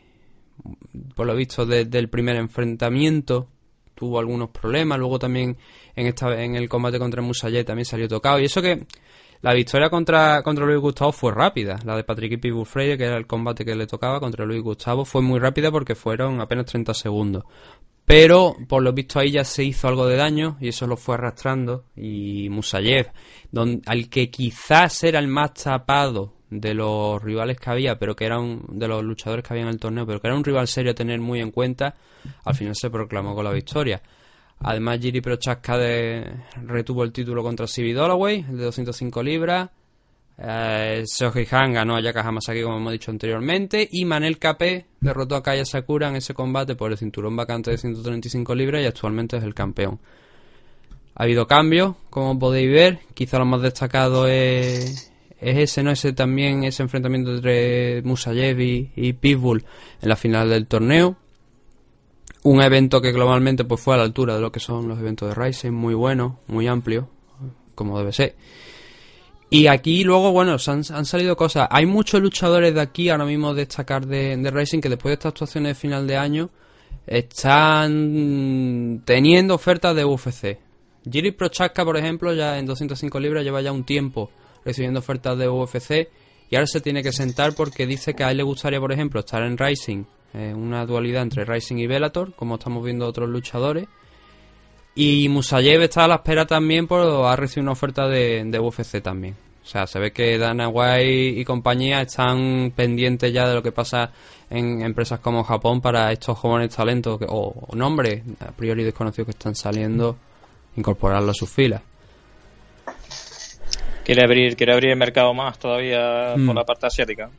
[1.14, 3.48] por lo visto, desde de, el primer enfrentamiento.
[3.94, 4.98] Tuvo algunos problemas.
[4.98, 5.56] Luego también
[5.94, 8.40] en esta en el combate contra Musayev también salió tocado.
[8.40, 8.86] Y eso que
[9.42, 11.78] la victoria contra, contra Luis Gustavo fue rápida.
[11.84, 14.62] La de Patrick y Pitbull Freire, que era el combate que le tocaba contra Luis
[14.62, 17.44] Gustavo, fue muy rápida porque fueron apenas 30 segundos.
[18.04, 21.14] Pero por lo visto ahí ya se hizo algo de daño y eso lo fue
[21.14, 21.84] arrastrando.
[21.94, 23.12] Y Musayev,
[23.86, 28.38] al que quizás era el más tapado de los rivales que había, pero que era
[28.38, 30.92] un, de los luchadores que había en el torneo, pero que era un rival serio
[30.92, 31.94] a tener muy en cuenta,
[32.44, 34.02] al final se proclamó con la victoria.
[34.62, 35.78] Además, Giri Prochaska
[36.66, 39.70] retuvo el título contra Sibi Dollaway, el de 205 libras.
[40.42, 43.88] Eh, Shohei Han ganó a Yaka Hamasaki, como hemos dicho anteriormente.
[43.90, 47.78] Y Manel KP derrotó a Kaya Sakura en ese combate por el cinturón vacante de
[47.78, 49.98] 135 libras y actualmente es el campeón.
[51.14, 52.98] Ha habido cambios, como podéis ver.
[53.14, 55.10] Quizá lo más destacado es,
[55.40, 55.90] es ese, ¿no?
[55.90, 59.64] Ese también, ese enfrentamiento entre Musayev y, y Pitbull
[60.02, 61.16] en la final del torneo.
[62.42, 65.28] Un evento que globalmente pues fue a la altura de lo que son los eventos
[65.28, 67.08] de Rising, muy bueno, muy amplio,
[67.74, 68.36] como debe ser.
[69.50, 71.66] Y aquí luego, bueno, han, salido cosas.
[71.70, 75.30] Hay muchos luchadores de aquí ahora mismo destacar de, de Racing que después de estas
[75.30, 76.50] actuaciones de final de año
[77.06, 80.58] están teniendo ofertas de UFC.
[81.10, 84.30] Giri Prochaska, por ejemplo, ya en 205 libras lleva ya un tiempo
[84.64, 86.08] recibiendo ofertas de UFC
[86.50, 89.20] y ahora se tiene que sentar porque dice que a él le gustaría, por ejemplo,
[89.20, 93.86] estar en Rising, eh, una dualidad entre Rising y Bellator, como estamos viendo otros luchadores
[94.94, 99.00] Y Musayev está a la espera también, por ha recibido una oferta de, de UFC
[99.00, 99.36] también.
[99.62, 103.70] O sea, se ve que Dana White y compañía están pendientes ya de lo que
[103.72, 104.10] pasa
[104.48, 109.26] en empresas como Japón para estos jóvenes talentos que- o, o nombres a priori desconocidos
[109.26, 110.16] que están saliendo,
[110.76, 111.82] incorporarlo a sus filas.
[114.12, 116.46] Quiere abrir, quiere abrir el mercado más todavía Mm.
[116.46, 117.30] por la parte asiática.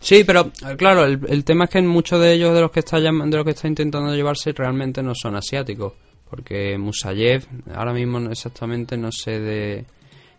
[0.00, 2.98] Sí, pero claro, el, el tema es que muchos de ellos de los que está
[3.00, 5.92] de los que está intentando llevarse realmente no son asiáticos,
[6.28, 9.84] porque Musayev ahora mismo exactamente no sé de,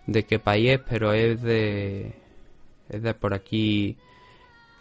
[0.08, 2.12] de qué país es, pero es de
[2.89, 3.96] es de por aquí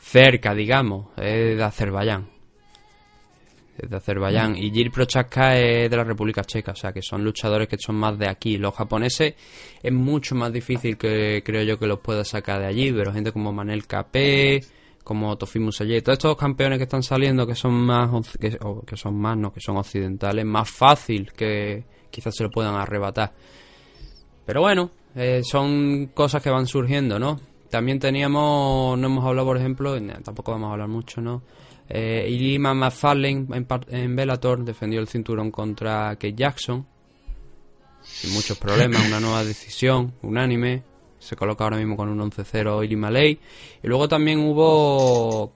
[0.01, 2.27] cerca, digamos, es de Azerbaiyán.
[3.89, 7.69] De Azerbaiyán y Gil Prochaska es de la República Checa, o sea que son luchadores
[7.69, 8.59] que son más de aquí.
[8.59, 9.35] Los japoneses
[9.83, 13.33] es mucho más difícil que creo yo que los pueda sacar de allí, pero gente
[13.33, 14.61] como Manel Capé,
[15.05, 19.17] como Tofimu Seye, todos estos campeones que están saliendo que son más que, que son
[19.17, 23.33] más, no, que son occidentales, más fácil que quizás se lo puedan arrebatar.
[24.45, 27.41] Pero bueno, eh, son cosas que van surgiendo, ¿no?
[27.71, 31.43] También teníamos, no hemos hablado, por ejemplo, tampoco vamos a hablar mucho, ¿no?
[31.93, 36.87] Eh, Ilima McFarlane en, en Bellator defendió el cinturón contra Kate Jackson.
[38.03, 40.83] Sin muchos problemas, una nueva decisión, unánime.
[41.19, 43.39] Se coloca ahora mismo con un 11-0 Ilima Ley.
[43.83, 45.53] Y luego también hubo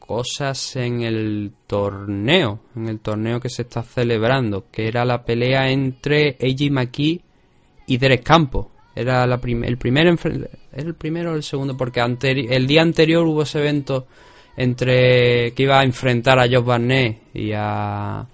[0.00, 5.68] cosas en el torneo, en el torneo que se está celebrando, que era la pelea
[5.70, 7.20] entre Eiji Maki
[7.86, 8.72] y Derek Campo.
[8.94, 13.26] Era la prim- el primer ¿era el primero o el segundo porque el día anterior
[13.26, 14.06] hubo ese evento
[14.56, 18.26] entre que iba a enfrentar a Josh Barnett y a,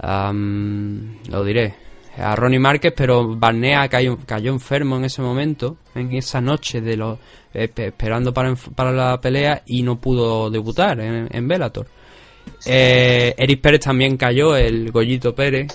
[0.00, 1.74] a, mm, lo diré
[2.18, 6.96] a Ronnie Márquez pero Barnett cayó, cayó enfermo en ese momento en esa noche de
[6.96, 7.18] los
[7.52, 11.86] pe- esperando para, para la pelea y no pudo debutar en, en Bellator
[12.66, 15.68] eh, Eric Pérez también cayó, el Goyito Pérez.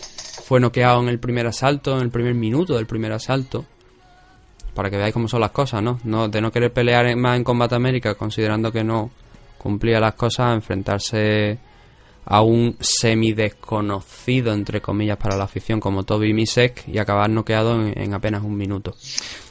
[0.44, 3.64] Fue noqueado en el primer asalto, en el primer minuto del primer asalto.
[4.74, 6.00] Para que veáis cómo son las cosas, ¿no?
[6.04, 9.12] no de no querer pelear más en Combate América, considerando que no
[9.64, 11.58] cumplía las cosas, a enfrentarse
[12.26, 17.98] a un semi-desconocido, entre comillas, para la afición como Toby Misek y acabar noqueado en,
[17.98, 18.94] en apenas un minuto.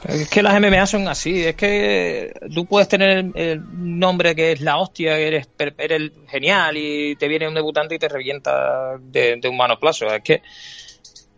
[0.06, 4.52] Es que las MMA son así, es que tú puedes tener el, el nombre que
[4.52, 5.48] es la hostia, que eres,
[5.78, 10.06] eres genial y te viene un debutante y te revienta de, de un manoplazo.
[10.06, 10.42] Es que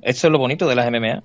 [0.03, 1.23] esto es lo bonito de las MMA.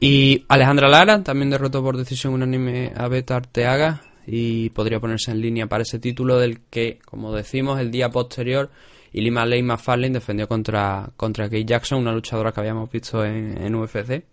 [0.00, 5.40] Y Alejandra Lara también derrotó por decisión unánime a Beta Arteaga y podría ponerse en
[5.40, 8.70] línea para ese título del que, como decimos, el día posterior
[9.12, 14.24] Ilima Ley McFarlane defendió contra, contra Jackson, una luchadora que habíamos visto en, UFC.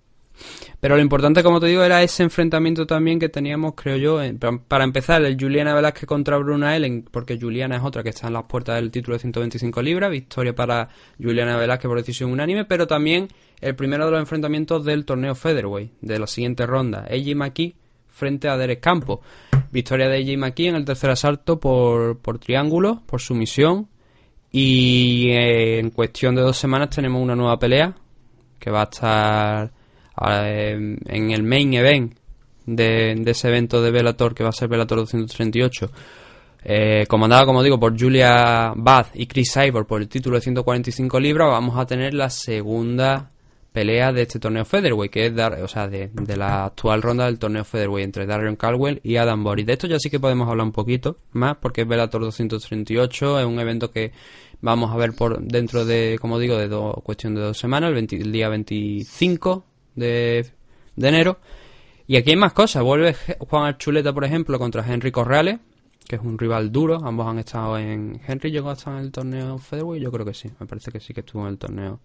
[0.80, 4.40] Pero lo importante, como te digo, era ese enfrentamiento también que teníamos, creo yo, en-
[4.40, 8.28] pa- para empezar, el Juliana Velázquez contra Bruna Ellen, porque Juliana es otra que está
[8.28, 10.88] en las puertas del título de 125 libras, victoria para
[11.22, 13.28] Juliana Velázquez por decisión unánime, pero también
[13.60, 17.76] el primero de los enfrentamientos del torneo Featherweight, de la siguiente ronda, Eiji Maki
[18.20, 19.22] frente a Derek Campo.
[19.72, 23.88] Victoria de Eiji Maki en el tercer asalto por, por triángulo, por sumisión,
[24.52, 27.94] y eh, en cuestión de dos semanas tenemos una nueva pelea
[28.58, 29.72] que va a estar
[30.44, 32.18] eh, en el main event
[32.66, 35.92] de, ese evento de Bellator que va a ser Bellator 238
[36.64, 41.20] eh, comandada como digo por Julia Bath y Chris Cyborg por el título de 145
[41.20, 43.32] libras vamos a tener la segunda
[43.72, 47.26] pelea de este torneo Featherweight que es dar, o sea de, de la actual ronda
[47.26, 50.50] del torneo Featherweight entre Darren Caldwell y Adam Boris de esto ya sí que podemos
[50.50, 54.12] hablar un poquito más porque es Bellator 238 es un evento que
[54.62, 57.94] vamos a ver por dentro de como digo de do- cuestión de dos semanas el,
[57.96, 59.64] 20 el día 25
[59.96, 60.46] de,
[60.96, 61.38] de enero
[62.08, 62.82] y aquí hay más cosas.
[62.82, 65.60] Vuelve Juan Archuleta, por ejemplo, contra Henry Corrales,
[66.08, 67.00] que es un rival duro.
[67.06, 68.20] Ambos han estado en.
[68.28, 70.50] Henry llegó a estar en el torneo Featherweight, yo creo que sí.
[70.60, 72.00] Me parece que sí que estuvo en el torneo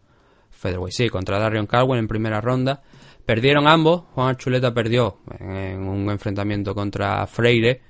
[0.54, 0.94] Featherweight.
[0.94, 2.82] Sí, contra Darion Caldwell en primera ronda.
[3.24, 4.04] Perdieron ambos.
[4.14, 7.80] Juan Archuleta perdió en un enfrentamiento contra Freire.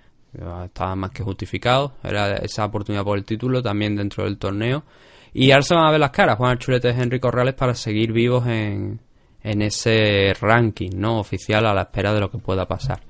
[0.65, 1.95] Estaba más que justificado.
[2.03, 4.85] Era esa oportunidad por el título también dentro del torneo.
[5.33, 8.13] Y ahora se van a ver las caras, Juan Archuleta y Henry Corrales, para seguir
[8.13, 9.01] vivos en,
[9.43, 13.01] en ese ranking no oficial a la espera de lo que pueda pasar.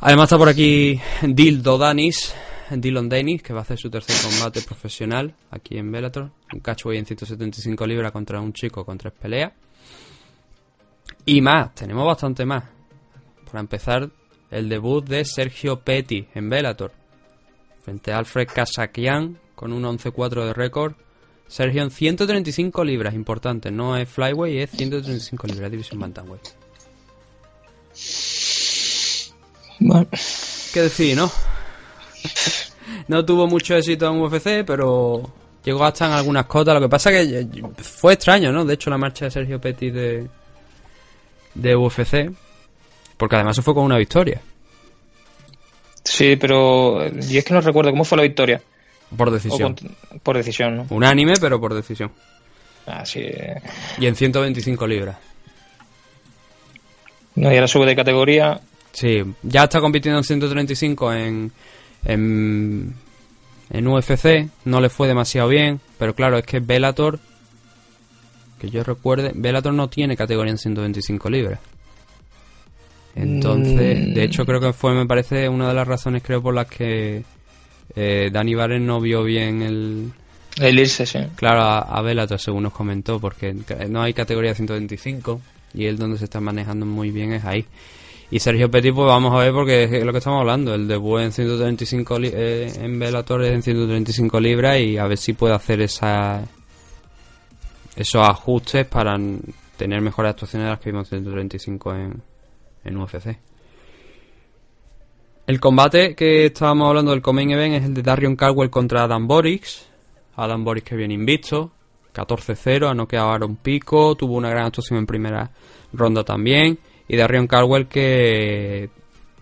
[0.00, 2.34] Además está por aquí Dildo Danis,
[2.70, 6.30] Dylan Dennis, que va a hacer su tercer combate profesional aquí en Bellator.
[6.52, 9.52] Un catchweight en 175 libras contra un chico con tres peleas.
[11.24, 12.64] Y más, tenemos bastante más.
[13.46, 14.10] Para empezar,
[14.50, 16.92] el debut de Sergio Petty en Bellator.
[17.82, 20.94] Frente a Alfred Kasakian con un 11-4 de récord.
[21.46, 23.70] Sergio en 135 libras, importante.
[23.70, 26.48] No es flyweight, es 135 libras, división bantamweight.
[29.78, 30.08] Bueno,
[30.72, 31.30] ¿Qué decir, no?
[33.08, 35.22] No tuvo mucho éxito en UFC, pero
[35.64, 36.74] llegó hasta en algunas cotas.
[36.74, 37.46] Lo que pasa que eh,
[37.78, 38.64] fue extraño, ¿no?
[38.64, 40.26] De hecho, la marcha de Sergio Petty de,
[41.54, 42.30] de UFC,
[43.16, 44.40] porque además se fue con una victoria.
[46.04, 48.60] Sí, pero yo es que no recuerdo cómo fue la victoria.
[49.16, 49.74] Por decisión.
[49.74, 50.86] con- por decisión, ¿no?
[50.90, 52.12] Unánime, pero por decisión.
[52.86, 53.24] Así.
[53.98, 55.16] Y en 125 libras.
[57.34, 58.60] No, y ahora sube de categoría.
[58.92, 61.52] Sí, ya está compitiendo en 135 en,
[62.06, 62.94] en,
[63.70, 67.18] en UFC, no le fue demasiado bien, pero claro, es que Bellator,
[68.60, 71.60] que yo recuerde, Bellator no tiene categoría en 125 libras.
[73.14, 74.14] Entonces, Mm.
[74.14, 77.24] de hecho creo que fue, me parece, una de las razones creo por las que
[77.94, 80.12] eh, Dani Barres no vio bien el,
[80.60, 81.20] El irse, sí.
[81.34, 83.54] Claro, a, Bellator, según nos comentó, porque
[83.88, 85.40] no hay categoría 125
[85.74, 87.64] y él donde se está manejando muy bien es ahí.
[88.30, 90.74] Y Sergio Petit, pues vamos a ver porque es lo que estamos hablando.
[90.74, 95.32] El debut en 135 li- eh, en Bellator en 135 libras y a ver si
[95.32, 96.42] puede hacer esa
[97.94, 99.16] esos ajustes para
[99.76, 102.22] tener mejores actuaciones de las que vimos en 135 en,
[102.84, 103.38] en UFC.
[105.46, 109.28] El combate que estábamos hablando del Comain Event es el de Darion Caldwell contra Adam
[109.28, 109.86] Borix.
[110.34, 111.70] Adam Boris que viene invicto,
[112.14, 115.50] 14-0, ha noqueado a Aaron Pico, tuvo una gran actuación en primera
[115.92, 116.78] ronda también.
[117.08, 118.90] Y Darion Caldwell que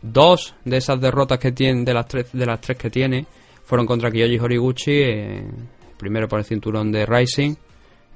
[0.03, 3.27] dos de esas derrotas que tiene, de las tres, de las tres que tiene,
[3.65, 5.47] fueron contra Kiyoshi Horiguchi, eh,
[5.97, 7.55] primero por el cinturón de Rising,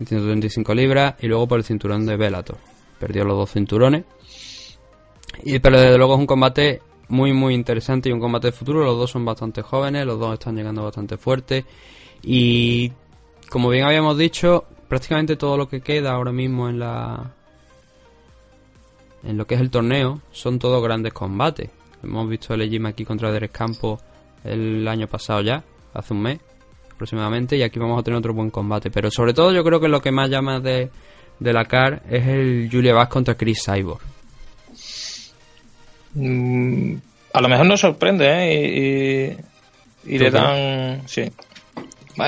[0.00, 2.58] en 135 libras, y luego por el cinturón de Bellator.
[2.98, 4.04] Perdió los dos cinturones.
[5.42, 8.84] Y, pero desde luego es un combate muy muy interesante y un combate de futuro.
[8.84, 11.64] Los dos son bastante jóvenes, los dos están llegando bastante fuertes.
[12.22, 12.92] Y
[13.48, 17.34] como bien habíamos dicho, prácticamente todo lo que queda ahora mismo en la
[19.28, 21.70] en lo que es el torneo son todos grandes combates.
[22.02, 24.00] Hemos visto el Ejima aquí contra Derek Campo
[24.44, 25.62] el año pasado ya,
[25.94, 26.38] hace un mes
[26.92, 28.90] aproximadamente, y aquí vamos a tener otro buen combate.
[28.90, 30.90] Pero sobre todo yo creo que lo que más llama de,
[31.38, 34.00] de la CAR es el Julia Bass contra Chris Cyborg.
[36.14, 36.94] Mm,
[37.32, 39.34] a lo mejor nos sorprende, ¿eh?
[40.06, 41.02] Y, y- y ¿Tú le dan.
[41.06, 41.30] Sí.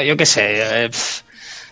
[0.06, 0.84] Yo qué sé.
[0.84, 0.90] eh,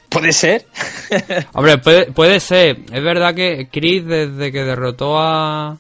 [0.09, 0.67] Puede ser.
[1.53, 2.79] Hombre, puede, puede ser.
[2.93, 5.77] Es verdad que Chris, desde que derrotó a,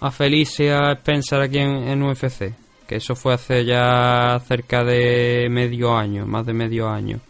[0.00, 2.54] a Felicia Spencer aquí en, en UFC,
[2.86, 7.20] que eso fue hace ya cerca de medio año, más de medio año,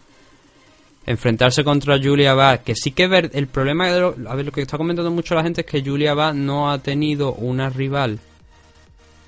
[1.05, 4.53] enfrentarse contra Julia Bass, que sí que ver, el problema, de lo, a ver, lo
[4.53, 8.21] que está comentando mucho la gente es que Julia Bass no ha tenido una rival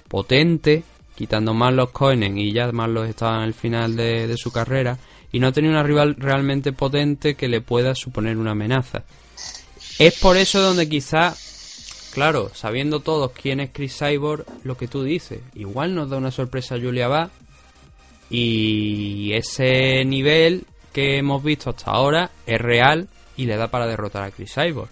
[0.06, 0.84] potente,
[1.16, 4.98] quitando Marlos Coinen y ya Marlos estaba en el final de, de su carrera,
[5.32, 9.04] y no ha tenido una rival realmente potente que le pueda suponer una amenaza.
[9.98, 11.34] Es por eso donde quizá,
[12.12, 16.30] claro, sabiendo todos quién es Chris Cyborg, lo que tú dices, igual nos da una
[16.30, 17.30] sorpresa Julia Bass
[18.30, 24.22] y ese nivel que hemos visto hasta ahora es real y le da para derrotar
[24.24, 24.90] a Chris Cyborg.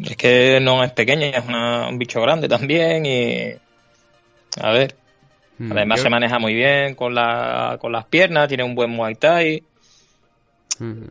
[0.00, 3.04] Es que no es pequeña, es una- un bicho grande también.
[3.04, 3.52] Y.
[4.60, 4.94] A ver.
[5.58, 8.90] Mm, Además yo- se maneja muy bien con, la, con las piernas, tiene un buen
[8.90, 9.62] Muay Thai.
[10.78, 11.02] Mm.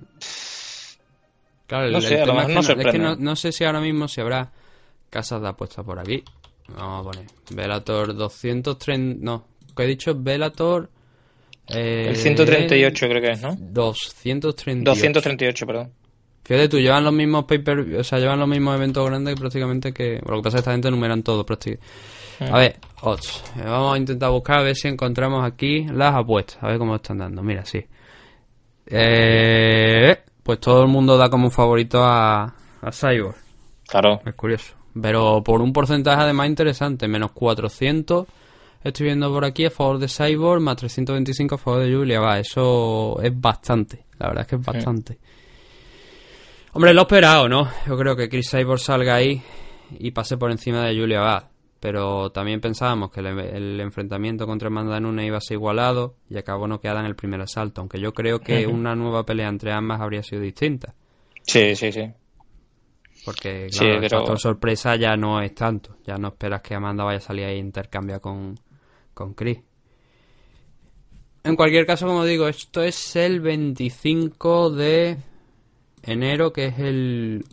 [1.67, 2.99] Claro, No el sé, tema es que, no no, es que sorprende.
[2.99, 4.49] no- no sé si ahora mismo si habrá
[5.09, 6.23] casas de apuestas por aquí.
[6.69, 10.89] Vamos a poner Velator 230, no, que he dicho Velator
[11.69, 13.55] eh, El 138 creo que es, ¿no?
[13.59, 14.89] 238.
[14.89, 15.91] 238, perdón.
[16.45, 20.21] Fíjate tú, llevan los mismos paper, o sea, llevan los mismos eventos grandes prácticamente que...
[20.25, 21.85] Lo que pasa es que esta gente numeran todo prácticamente.
[22.39, 23.43] A ver, odds.
[23.57, 26.57] Eh, Vamos a intentar buscar a ver si encontramos aquí las apuestas.
[26.61, 27.41] A ver cómo están dando.
[27.43, 27.85] Mira, sí.
[28.85, 32.43] Eh, pues todo el mundo da como favorito a,
[32.81, 33.35] a Cyborg.
[33.87, 34.21] Claro.
[34.25, 34.73] Es curioso.
[34.99, 37.07] Pero por un porcentaje además interesante.
[37.07, 38.25] Menos 400.
[38.83, 40.61] Estoy viendo por aquí a favor de Cyborg.
[40.61, 42.19] Más 325 a favor de Julia.
[42.19, 44.05] Va, eso es bastante.
[44.17, 45.17] La verdad es que es bastante.
[46.73, 47.67] Hombre, lo esperado, ¿no?
[47.87, 49.41] Yo creo que Chris Cyborg salga ahí
[49.99, 51.43] y pase por encima de Julia Bad.
[51.79, 56.37] Pero también pensábamos que el, el enfrentamiento contra Amanda Nunes iba a ser igualado y
[56.37, 57.81] acabó noqueada en el primer asalto.
[57.81, 60.95] Aunque yo creo que una nueva pelea entre ambas habría sido distinta.
[61.43, 62.11] Sí, sí, sí.
[63.25, 65.97] Porque, Sí, claro, el factor sorpresa ya no es tanto.
[66.05, 68.55] Ya no esperas que Amanda vaya a salir ahí e intercambia con,
[69.13, 69.59] con Chris.
[71.43, 75.17] En cualquier caso, como digo, esto es el 25 de
[76.03, 77.45] enero, que es el...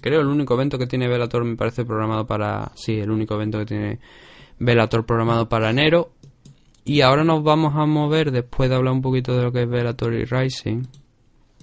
[0.00, 2.72] Creo el único evento que tiene Velator, me parece programado para...
[2.74, 3.98] Sí, el único evento que tiene
[4.58, 6.12] Velator programado para enero.
[6.84, 9.68] Y ahora nos vamos a mover, después de hablar un poquito de lo que es
[9.68, 10.82] Velator y Rising,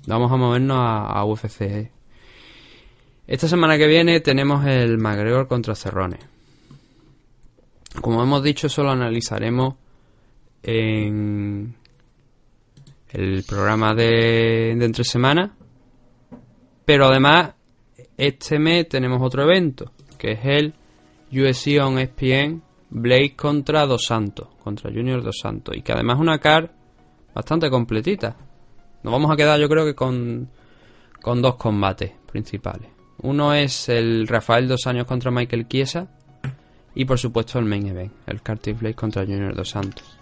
[0.06, 1.92] vamos a movernos a, a UFC.
[3.28, 6.18] Esta semana que viene tenemos el McGregor contra Cerrone.
[8.02, 9.76] Como hemos dicho, eso lo analizaremos
[10.64, 11.76] en,
[13.10, 15.56] el programa de, de entre semana.
[16.86, 17.54] Pero además,
[18.18, 20.74] este mes tenemos otro evento, que es el
[21.32, 26.22] UFC on ESPN Blade contra Dos Santos, contra Junior Dos Santos, y que además es
[26.22, 26.72] una car
[27.34, 28.36] bastante completita.
[29.04, 30.50] Nos vamos a quedar yo creo que con,
[31.22, 32.90] con dos combates principales.
[33.22, 36.08] Uno es el Rafael Dos Años contra Michael Chiesa
[36.96, 40.18] y por supuesto el main event, el Curtis Blade contra Junior Dos Santos.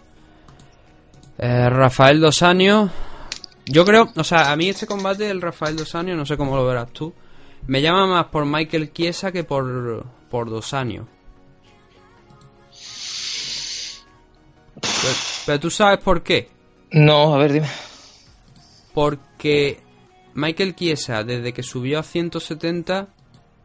[1.37, 2.91] Eh, Rafael Dos Años,
[3.65, 6.55] yo creo, o sea, a mí este combate del Rafael Dos Años, no sé cómo
[6.55, 7.13] lo verás tú,
[7.67, 11.07] me llama más por Michael Chiesa que por, por Dos Años.
[14.81, 15.13] Pero,
[15.45, 16.49] pero tú sabes por qué.
[16.91, 17.67] No, a ver, dime.
[18.93, 19.79] Porque
[20.33, 23.07] Michael Chiesa, desde que subió a 170,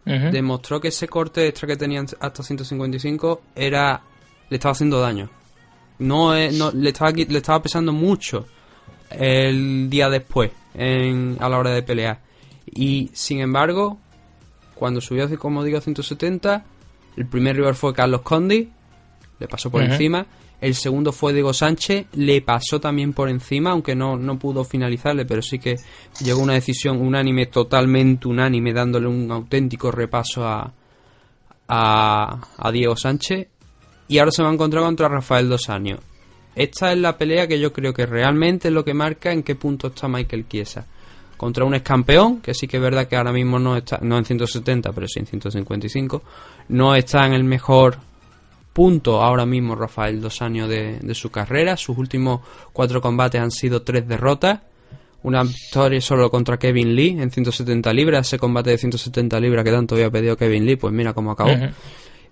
[0.06, 0.30] Ujú.
[0.32, 4.02] demostró que ese corte extra que tenían hasta 155 era
[4.48, 5.30] le estaba haciendo daño.
[5.98, 8.46] No, es- no le estaba le estaba pesando mucho
[9.10, 12.20] el día después en, a la hora de pelear.
[12.72, 13.98] Y sin embargo,
[14.74, 16.64] cuando subió como digo a 170,
[17.16, 18.68] el primer rival fue Carlos Condi,
[19.38, 20.26] le pasó por encima.
[20.60, 25.24] El segundo fue Diego Sánchez, le pasó también por encima, aunque no, no pudo finalizarle,
[25.24, 25.76] pero sí que
[26.22, 30.70] llegó una decisión unánime, totalmente unánime, dándole un auténtico repaso a,
[31.66, 33.48] a, a Diego Sánchez.
[34.08, 36.00] Y ahora se va a encontrar contra Rafael Dos Años.
[36.54, 39.54] Esta es la pelea que yo creo que realmente es lo que marca en qué
[39.54, 40.86] punto está Michael Chiesa.
[41.40, 44.18] Contra un ex campeón, que sí que es verdad que ahora mismo no está, no
[44.18, 46.22] en 170, pero sí en 155,
[46.68, 47.96] no está en el mejor
[48.74, 51.78] punto ahora mismo Rafael dos años de, de su carrera.
[51.78, 52.42] Sus últimos
[52.74, 54.60] cuatro combates han sido tres derrotas.
[55.22, 58.26] Una victoria solo contra Kevin Lee en 170 libras.
[58.26, 61.52] Ese combate de 170 libras que tanto había pedido Kevin Lee, pues mira cómo acabó.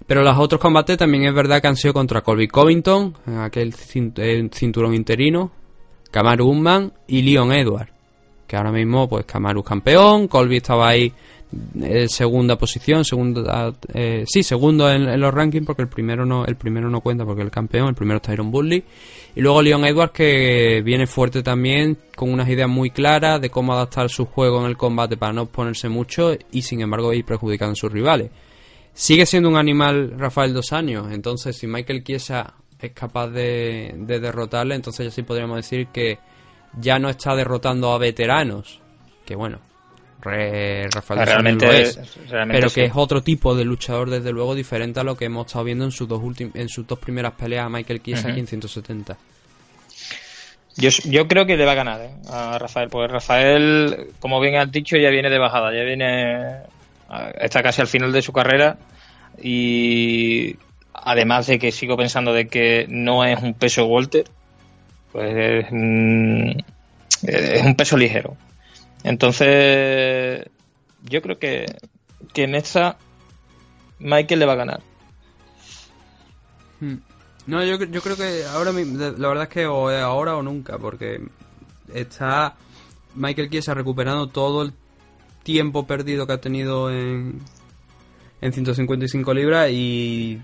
[0.07, 3.75] Pero los otros combates también es verdad que han sido contra Colby Covington, en aquel
[4.17, 5.51] eh, cinturón interino,
[6.11, 7.98] Kamaru Usman y Leon Edwards.
[8.49, 11.13] Que ahora mismo, pues Kamaru campeón, Colby estaba ahí
[11.81, 16.57] en segunda posición, segunda, eh, sí, segundo en, los rankings porque el primero no, el
[16.57, 18.85] primero no cuenta porque el campeón, el primero es Tyron Woodley.
[19.37, 23.73] Y luego Leon Edwards que viene fuerte también, con unas ideas muy claras de cómo
[23.75, 27.73] adaptar su juego en el combate para no exponerse mucho y sin embargo ir perjudicando
[27.73, 28.31] a sus rivales.
[28.93, 34.21] Sigue siendo un animal Rafael dos años, entonces si Michael Chiesa es capaz de, de
[34.21, 36.19] derrotarle, entonces ya sí podríamos decir que
[36.81, 38.81] ya no está derrotando a veteranos,
[39.25, 39.59] que bueno,
[40.21, 41.99] re- Rafael años Realmente, lo es,
[42.29, 42.75] realmente pero sí.
[42.77, 45.85] que es otro tipo de luchador desde luego diferente a lo que hemos estado viendo
[45.85, 46.21] en sus dos
[46.55, 48.31] en sus dos primeras peleas a Michael Chiesa Ujú.
[48.31, 49.17] aquí en 170.
[50.77, 52.11] Yo, yo creo que le va a ganar ¿eh?
[52.31, 56.61] a Rafael, porque Rafael, como bien has dicho, ya viene de bajada, ya viene.
[57.41, 58.79] está casi al final de su carrera
[59.43, 60.57] y
[60.95, 64.27] además de que sigo pensando de que no es un peso Walter,
[65.13, 66.51] pues mm,
[67.23, 68.37] es un peso ligero.
[69.05, 70.47] Entonces,
[71.05, 71.67] yo creo que,
[72.33, 72.99] que en esta
[73.99, 74.81] Michael le va a ganar.
[77.47, 81.21] No, yo, yo creo que ahora la verdad es que o ahora o nunca, porque
[81.93, 82.57] está
[83.15, 84.73] Michael Chiesa recuperando todo el
[85.43, 87.41] tiempo perdido que ha tenido en,
[88.41, 90.41] en 155 libras y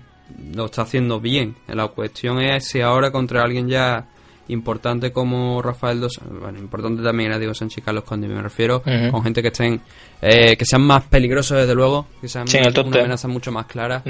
[0.53, 1.55] lo está haciendo bien.
[1.67, 4.09] La cuestión es si ahora contra alguien ya
[4.47, 8.81] importante como Rafael Dos bueno, importante también era Diego Sánchez y Carlos Conde, me refiero
[8.81, 9.81] con gente que estén
[10.21, 13.65] eh, que sean más peligrosos desde luego, que sean Sí, top una amenaza mucho más
[13.65, 14.03] clara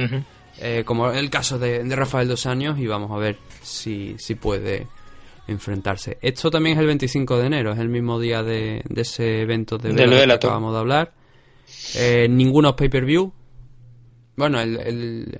[0.58, 4.36] eh, como el caso de, de Rafael Dos Años y vamos a ver si, si
[4.36, 4.88] puede
[5.48, 6.18] enfrentarse.
[6.22, 9.78] Esto también es el 25 de enero, es el mismo día de, de ese evento
[9.78, 11.14] de Bellator que acabamos de hablar.
[11.96, 13.32] Eh, ninguno pay-per-view.
[14.38, 15.38] Bueno, el, el,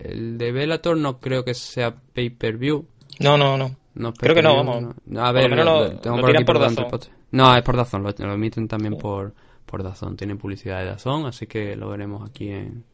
[0.00, 2.86] el de Bellator no creo que sea pay-per-view.
[3.20, 3.76] No, no, no.
[3.98, 4.94] No Creo que no, vamos.
[5.06, 5.20] no.
[5.20, 6.86] A Por lo ver, menos lo- tengo lo por tiran por Dazón.
[7.32, 9.34] No, es por Dazón, lo, lo emiten también por,
[9.66, 10.16] por Dazón.
[10.16, 12.84] Tienen publicidad de Dazón, así que lo veremos aquí en,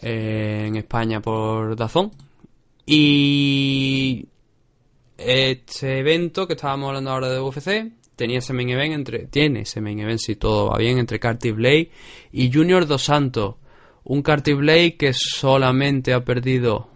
[0.00, 2.10] en España por Dazón.
[2.86, 4.26] Y
[5.18, 9.80] este evento que estábamos hablando ahora de UFC tenía ese main event entre tiene ese
[9.80, 11.90] main event si todo va bien entre Carty Blade
[12.32, 13.56] y Junior Dos Santos
[14.04, 16.88] un Carty Blade que solamente ha perdido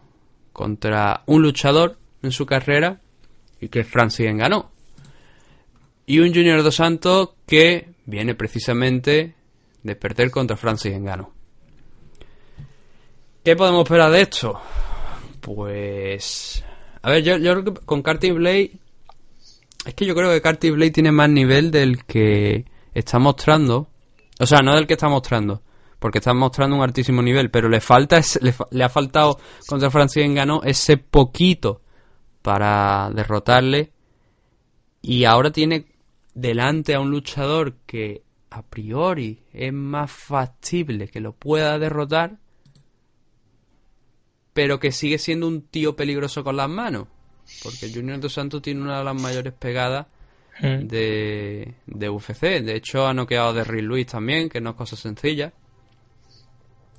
[0.53, 3.01] contra un luchador en su carrera
[3.61, 4.71] y que Francis ganó
[6.07, 9.35] y un Junior Dos Santos que viene precisamente
[9.83, 11.33] de perder contra Francis Engano.
[13.45, 14.61] ¿Qué podemos esperar de esto?
[15.41, 16.65] Pues...
[17.03, 18.73] A ver, yo, yo creo que con Carty Blade...
[19.87, 23.89] Es que yo creo que Carty Blade tiene más nivel del que está mostrando.
[24.39, 25.63] O sea, no del que está mostrando.
[25.99, 27.51] Porque está mostrando un altísimo nivel.
[27.51, 31.81] Pero le falta ese- le, le ha faltado contra Francis Engano ese poquito
[32.43, 33.93] para derrotarle
[35.03, 35.87] Y ahora tiene
[36.35, 42.39] delante a un luchador que a priori es más factible que lo pueda derrotar,
[44.53, 47.07] pero que sigue siendo un tío peligroso con las manos.
[47.63, 50.07] Porque Junior Dos Santos tiene una de las mayores pegadas
[50.61, 50.89] Mm.
[50.89, 52.63] de, de UFC.
[52.63, 55.53] De hecho, ha noqueado de Rick Luis también, que no es cosa sencilla.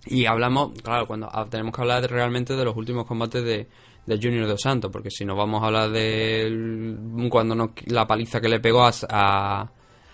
[0.05, 3.67] Y hablamos, claro, cuando ah, tenemos que hablar realmente de los últimos combates de,
[4.05, 6.95] de Junior Dos Santos, porque si no vamos a hablar de
[7.29, 9.71] cuando no, la paliza que le pegó a, a,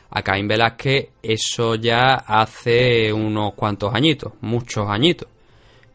[0.10, 5.28] a Caín Velázquez, eso ya hace unos cuantos añitos, muchos añitos.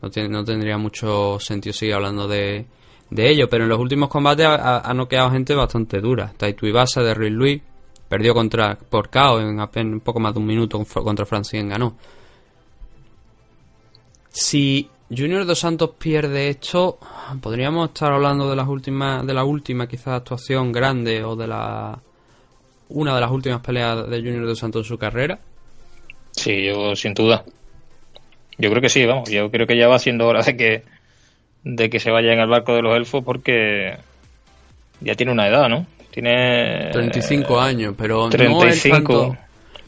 [0.00, 0.10] No,
[0.44, 2.66] tendría mucho sentido seguir hablando de,
[3.10, 6.32] de ello, pero en los últimos combates ha, ha- noqueado gente bastante dura.
[6.36, 7.62] Taito Ibasa de Rick Luis
[8.08, 11.96] perdió contra por KO en apenas un poco más de un minuto contra Francis ganó.
[14.30, 16.98] Si Junior Dos Santos pierde esto,
[17.40, 21.98] podríamos estar hablando de las últimas, de la última quizás actuación grande o de la
[22.88, 25.38] una de las últimas peleas de Junior Dos Santos en su carrera.
[26.32, 27.44] Sí, yo sin duda.
[28.58, 29.30] Yo creo que sí, vamos.
[29.30, 30.82] Yo creo que ya va siendo hora de que
[31.64, 33.96] de que se vaya en el barco de los elfos porque
[35.00, 35.86] ya tiene una edad, ¿no?
[36.10, 38.92] Tiene 35 años, pero no es 35.
[39.28, 39.41] tanto-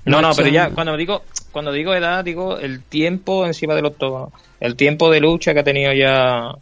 [0.06, 4.32] No, no, pero ya cuando digo cuando digo edad digo el tiempo encima del octógono,
[4.60, 6.54] el tiempo de lucha que ha tenido ya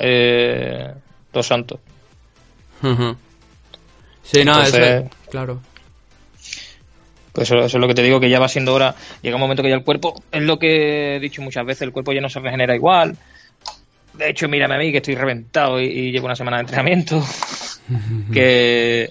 [0.00, 0.92] eh,
[1.32, 1.78] Dos Santos.
[4.22, 5.60] Sí, no, Entonces- eso es- claro.
[7.32, 8.94] Pues eso, eso es lo que te digo, que ya va siendo hora.
[9.20, 11.92] Llega un momento que ya el cuerpo, es lo que he dicho muchas veces, el
[11.92, 13.16] cuerpo ya no se regenera igual.
[14.12, 17.20] De hecho, mírame a mí, que estoy reventado y, y llevo una semana de entrenamiento.
[18.32, 19.10] que,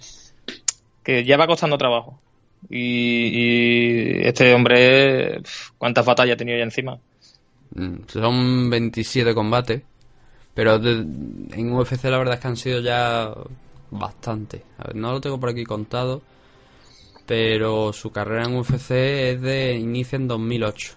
[1.03, 2.17] que ya va costando trabajo.
[2.69, 5.41] Y, y este hombre,
[5.77, 6.97] ¿cuántas batallas ha tenido ya encima?
[7.75, 9.81] Mm, Son 27 combates,
[10.53, 13.33] pero de- en UFC la verdad es que han sido ya
[13.91, 14.63] bastante.
[14.77, 16.21] A ver, no lo tengo por aquí contado,
[17.25, 20.93] pero su carrera en UFC es de inicia en 2008,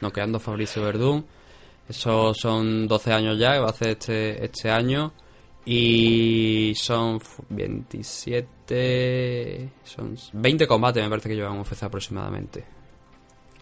[0.00, 1.24] noqueando a Fabricio Verdún.
[1.88, 5.12] Eso son 12 años ya, que va a hacer este, este año.
[5.70, 9.68] Y son f- 27.
[9.84, 12.64] Son 20 combates, me parece que lleva en UFC aproximadamente.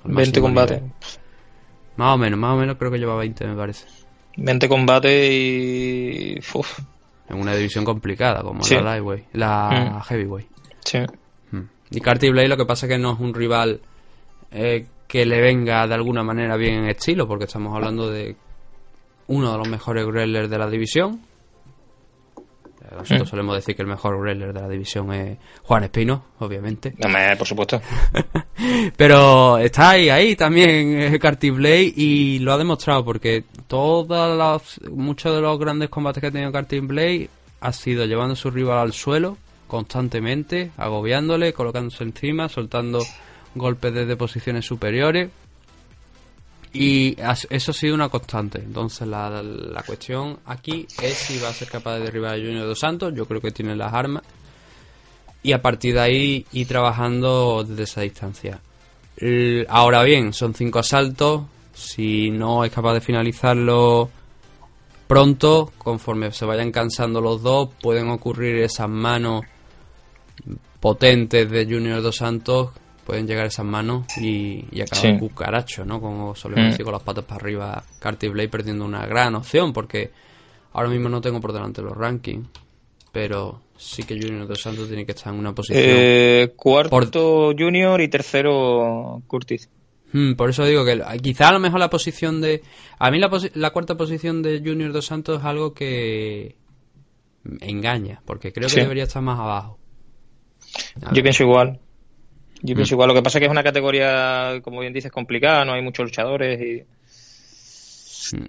[0.04, 0.82] Al 20 máximo combates.
[0.82, 0.94] nivel.
[1.96, 3.86] Más o menos, más o menos creo que lleva 20, me parece.
[4.36, 6.38] 20 combates y.
[6.54, 6.78] Uf,
[7.28, 8.76] En una división complicada, como Sí.
[8.76, 10.02] la lightweight, la Mm.
[10.08, 10.46] heavyweight.
[10.84, 10.98] sí.
[11.50, 11.62] Mm.
[11.90, 13.80] Y Carty Blade lo que pasa es que no es un rival
[14.52, 18.36] eh, que le venga de alguna manera bien en estilo, porque estamos hablando de
[19.26, 21.20] uno de los mejores wrestlers de la división.
[22.90, 23.30] Nosotros Mm.
[23.30, 26.94] solemos decir que el mejor wrestler de la división es Juan Espino, obviamente.
[26.98, 27.80] No me, por supuesto.
[28.96, 35.34] Pero está ahí, ahí también Carty Blade y lo ha demostrado porque todas las, muchos
[35.34, 37.28] de los grandes combates que ha tenido Carty Blade
[37.60, 43.00] ha sido llevando a su rival al suelo constantemente, agobiándole, colocándose encima, soltando
[43.54, 45.30] golpes desde posiciones superiores
[46.78, 47.16] y
[47.50, 48.58] eso ha sido una constante.
[48.58, 52.66] Entonces la, la cuestión aquí es si va a ser capaz de derribar a Junior
[52.66, 53.12] Dos Santos.
[53.14, 54.22] Yo creo que tiene las armas
[55.42, 58.60] y a partir de ahí ir trabajando desde esa distancia.
[59.68, 61.42] Ahora bien, son cinco asaltos.
[61.72, 64.10] Si no es capaz de finalizarlo
[65.06, 69.44] pronto, conforme se vayan cansando los dos, pueden ocurrir esas manos
[70.80, 72.70] potentes de Junior Dos Santos.
[73.06, 75.18] Pueden llegar esas manos y, y acabar Sí.
[75.18, 76.00] cucaracho, ¿no?
[76.00, 76.70] Como solemos Mm.
[76.72, 80.10] decir con las patas para arriba, Carty Blade perdiendo una gran opción porque
[80.72, 82.48] ahora mismo no tengo por delante los rankings,
[83.12, 85.84] pero sí que Junior Dos Santos tiene que estar en una posición.
[85.86, 89.68] Eh, cuarto Junior y tercero Curtis.
[90.12, 92.62] Hmm, por eso digo que quizá a lo mejor la posición de...
[92.98, 96.56] A mí la, posi- la cuarta posición de Junior Dos Santos es algo que
[97.60, 98.80] engaña, porque creo que Sí.
[98.80, 99.78] debería estar más abajo.
[101.12, 101.78] Yo pienso igual.
[102.62, 102.76] Yo Mm.
[102.76, 103.08] pienso igual.
[103.08, 106.04] Lo que pasa es que es una categoría, como bien dices, complicada, no hay muchos
[106.06, 106.82] luchadores y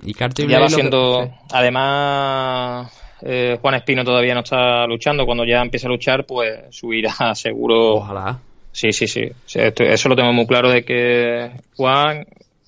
[0.05, 1.29] Y Carty ya va que- siendo.
[1.51, 2.91] Además,
[3.21, 5.25] eh, Juan Espino todavía no está luchando.
[5.25, 7.95] Cuando ya empiece a luchar, pues subirá seguro.
[7.97, 8.39] Ojalá.
[8.71, 9.29] Sí, sí, sí.
[9.47, 12.25] Eso lo tengo muy claro de que Juan,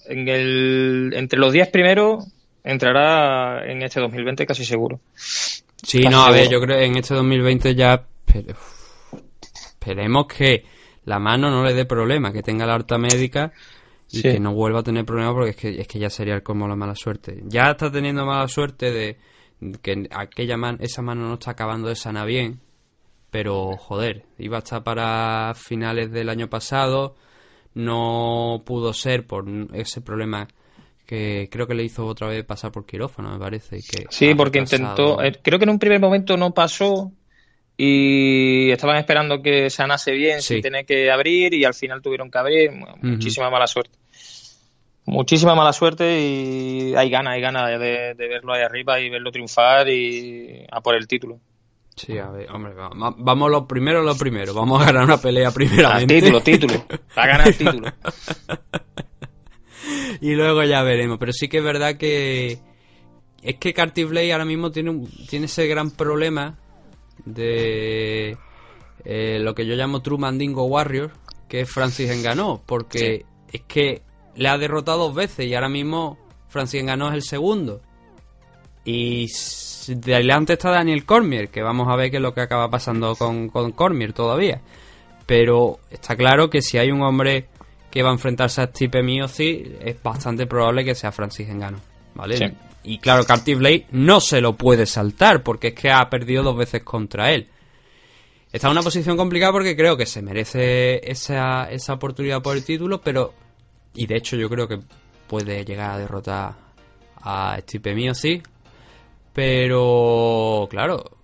[0.08, 2.26] en el, entre los 10 primeros,
[2.64, 5.00] entrará en este 2020 casi seguro.
[5.16, 6.60] Sí, Casi no, a ver, seguro.
[6.60, 8.04] yo creo que en este 2020 ya...
[9.80, 10.64] Esperemos que
[11.06, 13.52] la mano no le dé problema, que tenga la alta médica
[14.12, 14.24] y Sí.
[14.24, 16.76] que no vuelva a tener problemas porque es que, es que ya sería como la
[16.76, 17.44] mala suerte.
[17.46, 19.18] Ya está teniendo mala suerte de
[19.82, 22.60] que aquella man, esa mano no está acabando de sanar bien,
[23.30, 27.16] pero joder, iba a estar para finales del año pasado,
[27.76, 30.48] no pudo ser por ese problema
[31.06, 33.78] que creo que le hizo otra vez pasar por quirófano, me parece.
[33.78, 35.22] que Sí, porque intentó.
[35.22, 37.12] eh, creo que en un primer momento no pasó
[37.82, 40.56] y estaban esperando que sanase bien Sí.
[40.56, 42.72] sin tener que abrir y al final tuvieron que abrir.
[43.02, 43.98] Muchísima mala suerte.
[45.06, 49.32] Muchísima mala suerte y hay ganas, hay ganas de, de verlo ahí arriba y verlo
[49.32, 51.40] triunfar y a por el título.
[51.96, 54.54] Sí, a ver, hombre, va- va- vamos lo primero, lo primero.
[54.54, 56.20] Vamos a ganar una pelea primeramente.
[56.22, 56.86] título, título.
[57.16, 57.88] A ganar el título.
[60.22, 61.18] y luego ya veremos.
[61.18, 62.58] Pero sí que es verdad que
[63.42, 66.58] es que Carty Blade ahora mismo tiene, un- tiene ese gran problema
[67.26, 68.38] de
[69.06, 71.12] eh, lo que yo llamo True Mandingo Warrior,
[71.48, 74.02] que es Francis Enganó, porque es que
[74.36, 76.18] le ha derrotado dos veces y ahora mismo
[76.48, 77.82] Francis Enganó es el segundo.
[78.86, 79.28] Y
[79.88, 83.16] de adelante está Daniel Cormier, que vamos a ver qué es lo que acaba pasando
[83.16, 84.62] con, con Cormier todavía.
[85.26, 87.48] Pero está claro que si hay un hombre
[87.92, 91.80] que va a enfrentarse a Stipe Miocic, es bastante probable que sea Francis Engano,
[92.16, 92.38] ¿vale?
[92.38, 92.46] Sí.
[92.84, 96.58] Y claro, Carty Blade no se lo puede saltar, porque es que ha perdido dos
[96.58, 97.50] veces contra él.
[98.52, 102.64] Está en una posición complicada porque creo que se merece esa, esa oportunidad por el
[102.64, 103.34] título, pero...
[103.94, 104.80] Y de hecho yo creo que
[105.28, 106.56] puede llegar a derrotar
[107.22, 108.48] a Stipe Miocic,
[109.34, 111.19] pero claro,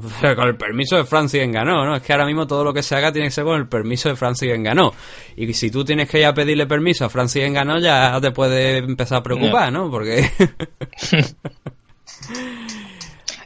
[0.36, 1.96] con el permiso de Francis Enganó, ¿no?
[1.96, 4.08] Es que ahora mismo todo lo que se haga tiene que ser con el permiso
[4.08, 4.92] de Francis Enganó.
[5.36, 8.78] Y si tú tienes que ir a pedirle permiso a Francis Enganó, ya te puede
[8.78, 9.90] empezar a preocupar, ¿no?
[9.90, 10.24] Porque...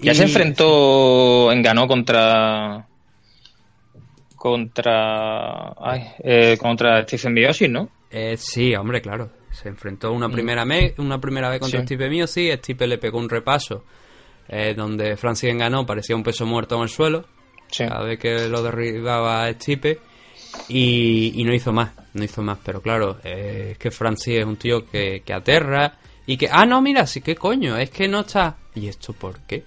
[0.01, 2.87] Ya Y- se enfrentó en ganó contra
[4.37, 7.89] contra ay, eh, contra Stephen Miocic, ¿no?
[8.11, 9.31] Eh, sí, hombre, claro.
[9.51, 11.87] Se enfrentó una primera, me- una primera vez contra Sí.
[11.87, 13.85] Stipe Miocic, Stipe le pegó un repaso
[14.49, 17.25] eh, donde Francis Enganó parecía un peso muerto en el suelo.
[17.71, 17.85] Sí.
[17.85, 19.99] cada vez que lo derribaba Stipe
[20.69, 24.45] y, y no hizo más, no hizo más, pero claro, eh, es que Francis es
[24.45, 25.95] un tío que, que aterra
[26.27, 29.41] y que, ah, no, mira, sí, qué coño, es que no está, ¿y esto por
[29.41, 29.65] qué?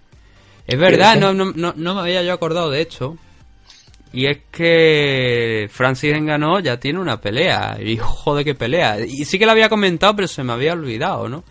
[0.68, 3.18] Es verdad, no, no, no, no me había yo acordado de hecho,
[4.12, 9.40] y es que Francis Enganó ya tiene una pelea, y joder qué pelea, y sí
[9.40, 11.44] que lo había comentado, pero se me había olvidado, ¿no?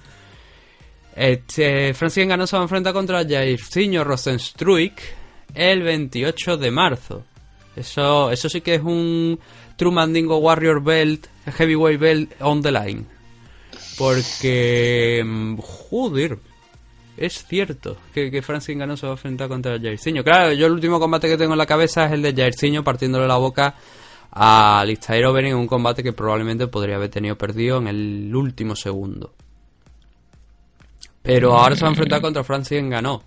[1.19, 5.03] Este, Francis Enganó se va a enfrentar contra Jairzinho Rosenstruik
[5.53, 7.25] el 28 de marzo.
[7.75, 9.41] Eso, eso sí que es un
[9.77, 13.05] True Mandingo Warrior Belt, Heavyweight Belt on the line.
[13.99, 16.39] Porque, mm, joder,
[17.16, 20.23] es cierto que, que Francis Ngannou se va a enfrentar contra Jairzinho.
[20.23, 23.27] Claro, yo el último combate que tengo en la cabeza es el de Jairzinho partiéndole
[23.27, 23.75] la boca
[24.31, 28.77] a Listair Overeem en un combate que probablemente podría haber tenido perdido en el último
[28.77, 29.35] segundo.
[31.23, 33.21] Pero ahora se va a enfrentar contra Francis Ngannou.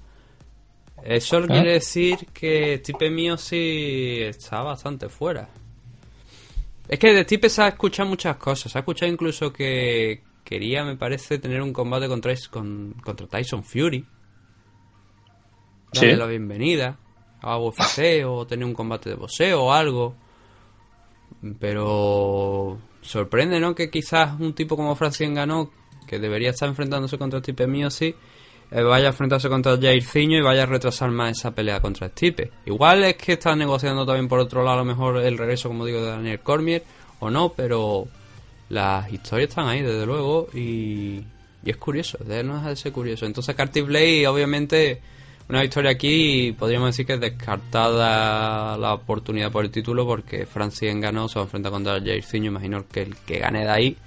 [1.04, 5.50] Eso quiere decir que Stipe mío sí está bastante fuera.
[6.88, 8.72] Es que de Stipe se ha escuchado muchas cosas.
[8.72, 13.64] Se ha escuchado incluso que quería, me parece, tener un combate contra, con- contra Tyson
[13.64, 14.06] Fury.
[15.94, 16.18] Darle Sí.
[16.18, 16.98] la bienvenida
[17.42, 20.16] a UFC o tener un combate de boxeo o algo.
[21.60, 23.74] Pero sorprende, ¿no?
[23.74, 25.72] Que quizás un tipo como Francis ganó,
[26.12, 28.18] que debería estar enfrentándose contra Stipe Miocic,
[28.70, 32.52] eh, vaya a enfrentarse contra Jairzinho y vaya a retrasar más esa pelea contra Stipe.
[32.66, 35.86] Igual es que está negociando también por otro lado a lo mejor el regreso, como
[35.86, 36.84] digo, de Daniel Cormier
[37.22, 38.10] o no, pero
[38.68, 41.24] las historias están ahí, desde luego, y,
[41.64, 43.26] es curioso, de no dejar de ser curioso.
[43.26, 45.00] Entonces, Carty Blade, obviamente,
[45.48, 50.94] una victoria aquí, podríamos decir que es descartada la oportunidad por el título, porque Francis
[51.00, 53.98] ganó, se va a enfrentar contra Jairzinho, imagino que el que gane de ahí,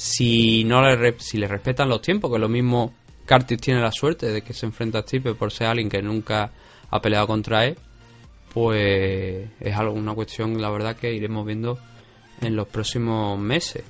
[0.00, 2.94] si no le, si le respetan los tiempos, que lo mismo
[3.28, 6.50] Curtis tiene la suerte de que se enfrenta a Stipe por ser alguien que nunca
[6.90, 7.76] ha peleado contra él,
[8.54, 11.78] pues es algo, una cuestión, la verdad, que iremos viendo
[12.40, 13.84] en los próximos meses,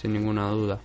[0.00, 0.78] sin ninguna duda.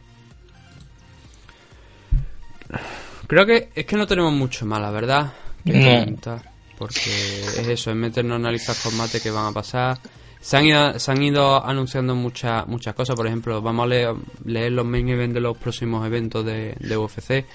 [3.28, 5.34] Creo que es que no tenemos mucho más, la verdad,
[5.64, 6.00] que No.
[6.00, 10.00] comentar, porque es eso, es meternos a analizar combates que van a pasar.
[10.40, 14.72] Se han ido, se han ido anunciando muchas muchas cosas, por ejemplo, vamos a leer,
[14.72, 17.46] los main events de los próximos eventos de, de UFC.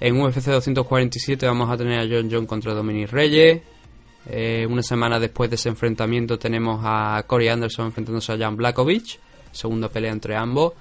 [0.00, 3.62] En UFC 247 vamos a tener a John John contra Dominic Reyes.
[4.26, 9.18] Eh, una semana después de ese enfrentamiento tenemos a Corey Anderson enfrentándose a Jan Blakovic.
[9.52, 10.72] Segunda pelea entre ambos.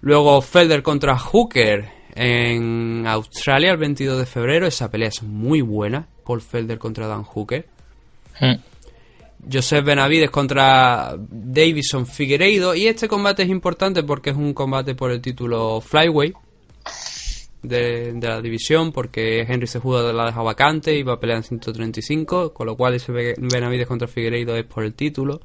[0.00, 4.66] Luego Felder contra Hooker en Australia el 22 de febrero.
[4.66, 6.06] Esa pelea es muy buena.
[6.24, 7.66] Paul Felder contra Dan Hooker.
[8.40, 8.54] Hmm.
[9.50, 12.74] Joseph Benavides contra Davison Figueiredo.
[12.74, 16.34] Y este combate es importante porque es un combate por el título Flyweight
[17.62, 18.92] de, la división.
[18.92, 22.52] Porque Henry se de la deja vacante y va a pelear en 135.
[22.52, 25.40] Con lo cual ese Be- Benavides contra Figueiredo es por el título.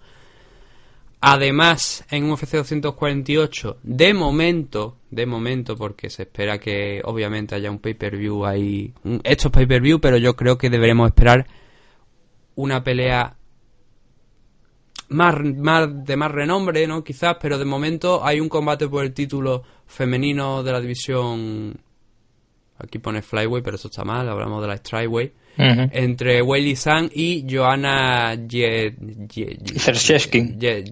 [1.19, 7.79] Además, en UFC 248, de momento, de momento, porque se espera que obviamente haya un
[7.79, 8.93] pay-per-view ahí.
[9.03, 11.47] un- Esto es pay-per-view, pero yo creo que deberemos esperar
[12.55, 13.35] una pelea
[15.09, 17.03] más, más de más renombre, ¿no?
[17.03, 21.79] Quizás, pero de momento hay un combate por el título femenino de la división.
[22.79, 25.33] Aquí pone Flyway, pero eso está mal, hablamos de la Strikeway.
[25.59, 28.93] Entre Weili Zhang y Joanna Ye,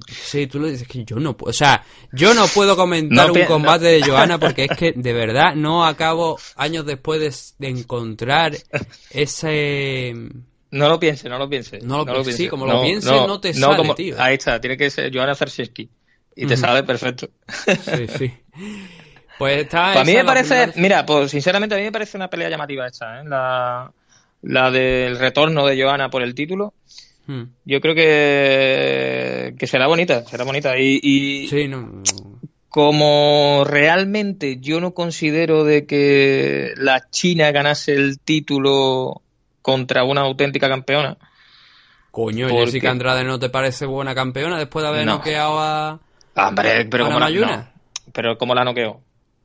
[0.10, 1.52] Sí, tú lo dices que yo no puedo.
[1.52, 5.14] O sea, yo no puedo comentar No un combate de Joanna porque es que de
[5.14, 8.54] verdad no acabo años después de, de encontrar
[9.12, 10.16] ese.
[10.76, 11.82] No lo pienses, no lo pienses.
[11.84, 14.16] No lo pienses, sí, como lo pienses, no te sale, tío.
[14.20, 15.90] Ahí está, tiene que ser Joanna Zershevsky.
[16.36, 16.62] Y te Ujú.
[16.62, 17.30] sale perfecto.
[17.48, 18.34] Sí, sí.
[19.38, 19.94] Pues está.
[19.94, 22.86] Pues a mí me parece, mira, pues sinceramente a mí me parece una pelea llamativa
[22.88, 23.24] esta, ¿eh?
[23.26, 23.90] La,
[24.42, 26.74] la del retorno de Johanna por el título.
[27.28, 27.44] Hmm.
[27.64, 30.78] Yo creo que, que será bonita, será bonita.
[30.78, 32.04] Y, y Sí, no.
[32.70, 39.22] como realmente yo no considero de que la China ganase el título
[39.66, 41.18] contra una auténtica campeona,
[42.12, 45.16] Coño, Porque- Jessica Andrade no te parece buena campeona después de haber No.
[45.16, 46.00] noqueado a.
[46.36, 47.68] hombre, pero ¿A como la no,
[48.14, 49.02] pero como la noqueó.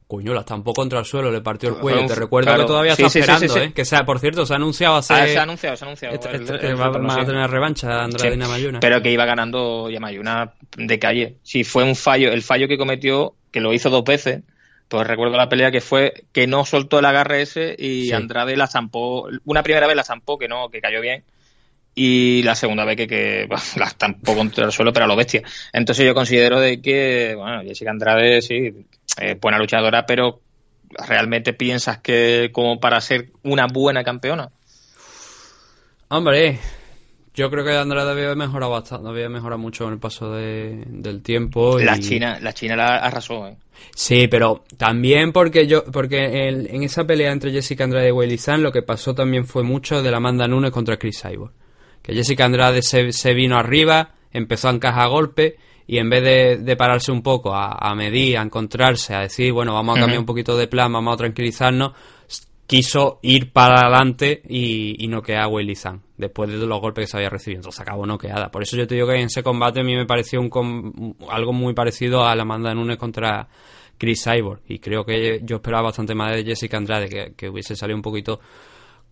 [0.07, 2.01] Coño, la estampó contra el suelo, le partió el cuello.
[2.03, 2.63] un- Te recuerdo claro.
[2.63, 3.67] que todavía Sí, está sí, sí, esperando, sí, sí.
[3.67, 3.73] ¿eh?
[3.73, 5.15] Que sea, por cierto, se ha anunciado hace.
[5.15, 6.15] Ah, se ha anunciado, se ha anunciado.
[6.15, 7.27] Este- el- este- el va- a sí.
[7.27, 8.37] tener revancha Andrade Sí.
[8.39, 8.81] Namayuna.
[8.81, 11.37] Pero que iba ganando Yamayuna de calle.
[11.43, 14.43] Si fue un fallo, el fallo que cometió, que lo hizo dos veces,
[14.91, 18.13] pues recuerdo la pelea que fue que no soltó el agarre ese y Sí.
[18.13, 19.29] Andrade la zampó.
[19.45, 21.23] Una primera vez la zampó, que no, que cayó bien.
[21.95, 25.15] Y la segunda vez que, que bueno, la estampó contra el suelo, pero a lo
[25.15, 25.43] bestia.
[25.73, 28.85] Entonces yo considero de que, bueno, Jessica Andrade sí,
[29.17, 30.41] es buena luchadora, pero
[31.07, 34.51] realmente piensas que como para ser una buena campeona.
[36.09, 36.59] Hombre,
[37.41, 41.23] yo creo que Andrade había mejorado bastante, había mejorado mucho con el paso de- del
[41.23, 41.81] tiempo.
[41.81, 43.57] y- La China, la China la arrasó, ¿eh?
[43.95, 48.37] Sí, pero también porque yo, porque el- en esa pelea entre Jessica Andrade y Weili
[48.37, 51.53] Zhang lo que pasó también fue mucho de la Amanda Nunes contra Chris Cyborg.
[52.03, 55.55] Que Jessica Andrade se, se vino arriba, empezó a encajar golpes
[55.87, 59.53] y en vez de, de pararse un poco a, a medir, a encontrarse, a decir,
[59.53, 61.93] bueno, vamos a cambiar un poquito de plan, vamos a tranquilizarnos,
[62.67, 67.11] quiso ir para adelante y, y noquear a Weili Zhang después de los golpes que
[67.11, 67.61] se había recibido.
[67.61, 68.51] Entonces acabó noqueada.
[68.51, 71.15] Por eso yo te digo que en ese combate a mí me pareció un com-
[71.29, 73.49] algo muy parecido a la Amanda Nunes contra
[73.99, 74.61] Chris Cyborg.
[74.69, 78.03] Y creo que yo esperaba bastante más de Jessica Andrade, que, que hubiese salido un
[78.03, 78.39] poquito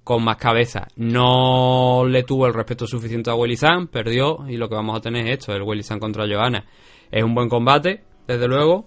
[0.05, 0.89] con más cabeza.
[0.97, 5.01] No le tuvo el respeto suficiente a Willy Zhang, perdió, y lo que vamos a
[5.01, 6.65] tener es esto, el Willy Zhang contra Johanna.
[7.11, 8.87] Es un buen combate, desde luego.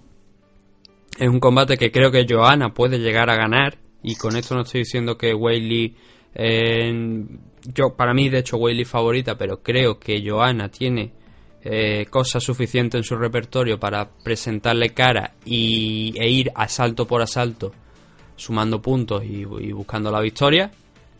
[1.19, 4.61] Es un combate que creo que Johanna puede llegar a ganar, y con esto no
[4.61, 5.95] estoy diciendo que Weili...
[7.73, 11.11] yo para mí de hecho Weili favorita pero creo que Johanna tiene
[11.63, 17.71] eh, cosas suficientes en su repertorio para presentarle cara y, e ir asalto por asalto
[18.35, 20.71] sumando puntos y, y buscando la victoria.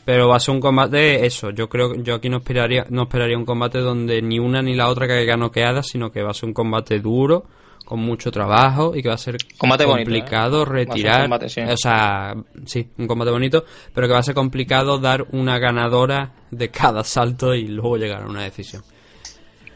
[0.03, 3.37] Pero va a ser un combate eso yo creo yo aquí no esperaría no esperaría
[3.37, 6.49] un combate donde ni una ni la otra caiga noqueada sino que va a ser
[6.49, 7.45] un combate duro
[7.85, 10.65] con mucho trabajo y que va a ser Combate bonito, complicado ¿eh?
[10.65, 11.61] Un retirar combate, sí.
[11.61, 16.33] o sea sí un combate bonito pero que va a ser complicado dar una ganadora
[16.51, 18.83] de cada salto y luego llegar a una decisión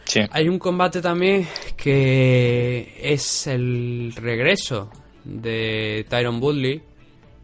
[0.05, 0.19] Sí.
[0.29, 4.91] hay un combate también que es el regreso
[5.23, 6.83] de Tyron Woodley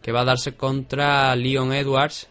[0.02, 2.28] que va a darse contra Leon Edwards.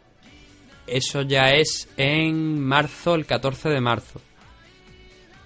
[0.85, 4.19] Eso ya es en marzo, el 14 de marzo.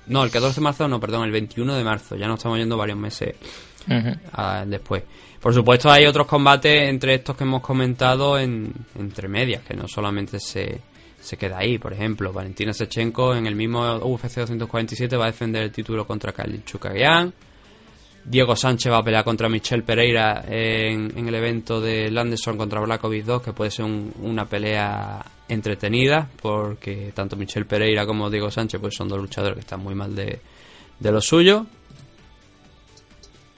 [0.08, 2.16] No, el 14 de marzo no, perdón, el 21 de marzo.
[2.16, 3.36] Ya nos estamos yendo varios meses
[4.68, 5.04] después.
[5.40, 9.88] Por supuesto hay otros combates entre estos que hemos comentado en, entre medias, que no
[9.88, 10.82] solamente se,
[11.22, 11.78] se queda ahí.
[11.78, 16.32] Por ejemplo, Valentina Sechenko en el mismo UFC 247 va a defender el título contra
[16.32, 17.34] Khalil Chukagian.
[18.26, 23.24] Diego Sánchez va a pelear contra Michelle Pereira en, el evento de Landerson contra Blakovic
[23.26, 28.82] 2, que puede ser un- una pelea entretenida, porque tanto Michelle Pereira como Diego Sánchez
[28.82, 30.40] pues son dos luchadores que están muy mal de
[31.12, 31.68] lo suyo.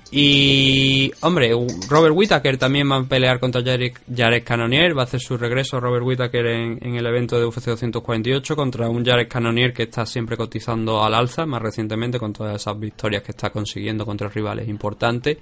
[0.10, 1.51] Y, hombre,
[1.89, 4.97] Robert Whittaker también va a pelear contra Jared, Jared Cannonier.
[4.97, 9.05] Va a hacer su regreso Robert Whittaker en, el evento de UFC 248 contra un
[9.05, 13.32] Jared Cannonier que está siempre cotizando al alza, más recientemente con todas esas victorias que
[13.32, 15.38] está consiguiendo contra rivales importantes.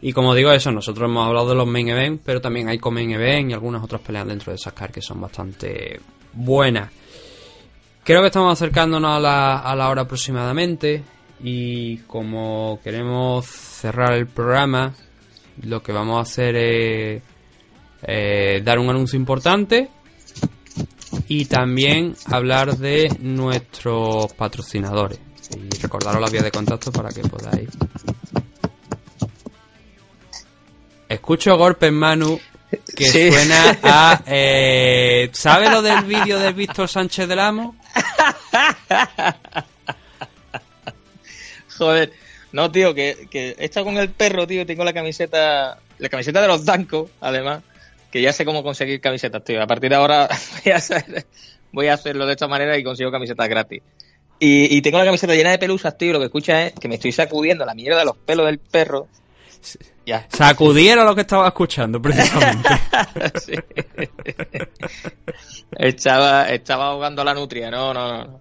[0.00, 3.10] Y como digo eso, nosotros hemos hablado de los main event, pero también hay co-main
[3.10, 6.00] event y algunas otras peleas dentro de esas que son bastante
[6.32, 6.90] buenas.
[8.04, 11.02] Creo que estamos acercándonos a la, a la hora aproximadamente
[11.40, 14.94] y como queremos cerrar el programa,
[15.62, 17.22] lo que vamos a hacer es
[18.02, 19.88] eh, dar un anuncio importante
[21.28, 25.20] y también hablar de nuestros patrocinadores.
[25.56, 27.70] Y recordaros las vías de contacto para que podáis.
[31.08, 32.38] Escucho golpes, Manu.
[32.94, 33.32] que Sí.
[33.32, 34.22] suena a...
[34.26, 37.74] Eh, ¿Sabe lo del vídeo de Víctor Sánchez del Amo?
[41.78, 42.12] Joder.
[42.52, 44.66] No, tío, que, que he estado con el perro, tío.
[44.66, 47.62] Tengo la camiseta, la camiseta de los Dancos, además.
[48.10, 49.62] Que ya sé cómo conseguir camisetas, tío.
[49.62, 50.28] A partir de ahora
[50.64, 51.26] voy a, hacer,
[51.72, 53.82] voy a hacerlo de esta manera y consigo camisetas gratis.
[54.40, 56.10] Y, y tengo la camiseta llena de pelusas, tío.
[56.10, 58.58] y Lo que escucha es que me estoy sacudiendo la mierda de los pelos del
[58.58, 59.08] perro.
[60.06, 60.26] Ya.
[60.30, 62.68] Sacudiera lo que estaba escuchando, precisamente.
[63.44, 63.52] Sí.
[65.72, 67.70] estaba, estaba ahogando la nutria.
[67.70, 68.40] No, no, no, no.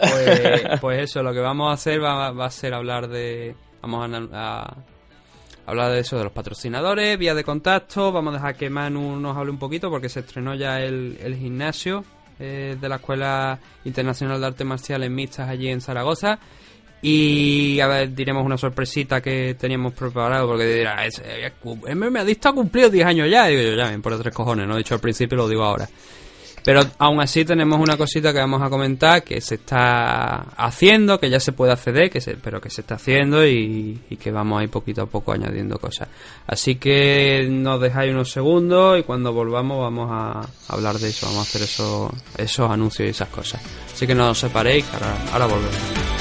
[0.00, 3.54] Pues, pues eso, lo que vamos a hacer va, va a ser hablar de...
[3.82, 4.76] Vamos a,
[5.66, 8.12] hablar de eso, de los patrocinadores, vías de contacto.
[8.12, 12.04] Vamos a dejar que Manu nos hable un poquito porque se estrenó ya el, gimnasio
[12.38, 16.38] eh, de la Escuela Internacional de Artes Marciales Mixtas allí en Zaragoza.
[17.02, 21.50] Y a ver, diremos una sorpresita que teníamos preparado porque dirá, es, eh,
[21.94, 23.46] MMA Adicto ha cumplido 10 años ya.
[23.46, 25.88] Digo yo, ya, por tres cojones, no he dicho al principio, lo digo ahora.
[26.64, 31.30] Pero aún así tenemos una cosita que vamos a comentar que se está haciendo, que
[31.30, 34.64] ya se puede acceder, que se, pero que se está haciendo y, que vamos a
[34.64, 36.08] ir poquito a poco añadiendo cosas.
[36.46, 41.40] Así que nos dejáis unos segundos y cuando volvamos vamos a hablar de eso, vamos
[41.40, 43.60] a hacer eso, esos anuncios y esas cosas.
[43.92, 46.19] Así que no os separéis, ahora, ahora volvemos.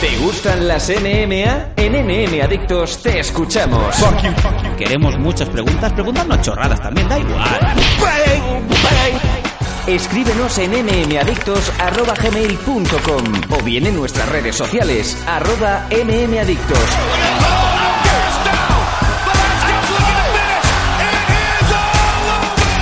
[0.00, 1.74] ¿Te gustan las NMA?
[1.76, 3.94] En NM Adictos te escuchamos.
[4.76, 7.60] Queremos muchas preguntas, preguntarnos chorradas también, da igual.
[9.86, 16.80] Escríbenos en mmadictos.gmail.com o bien en nuestras redes sociales, arroba mmadictos.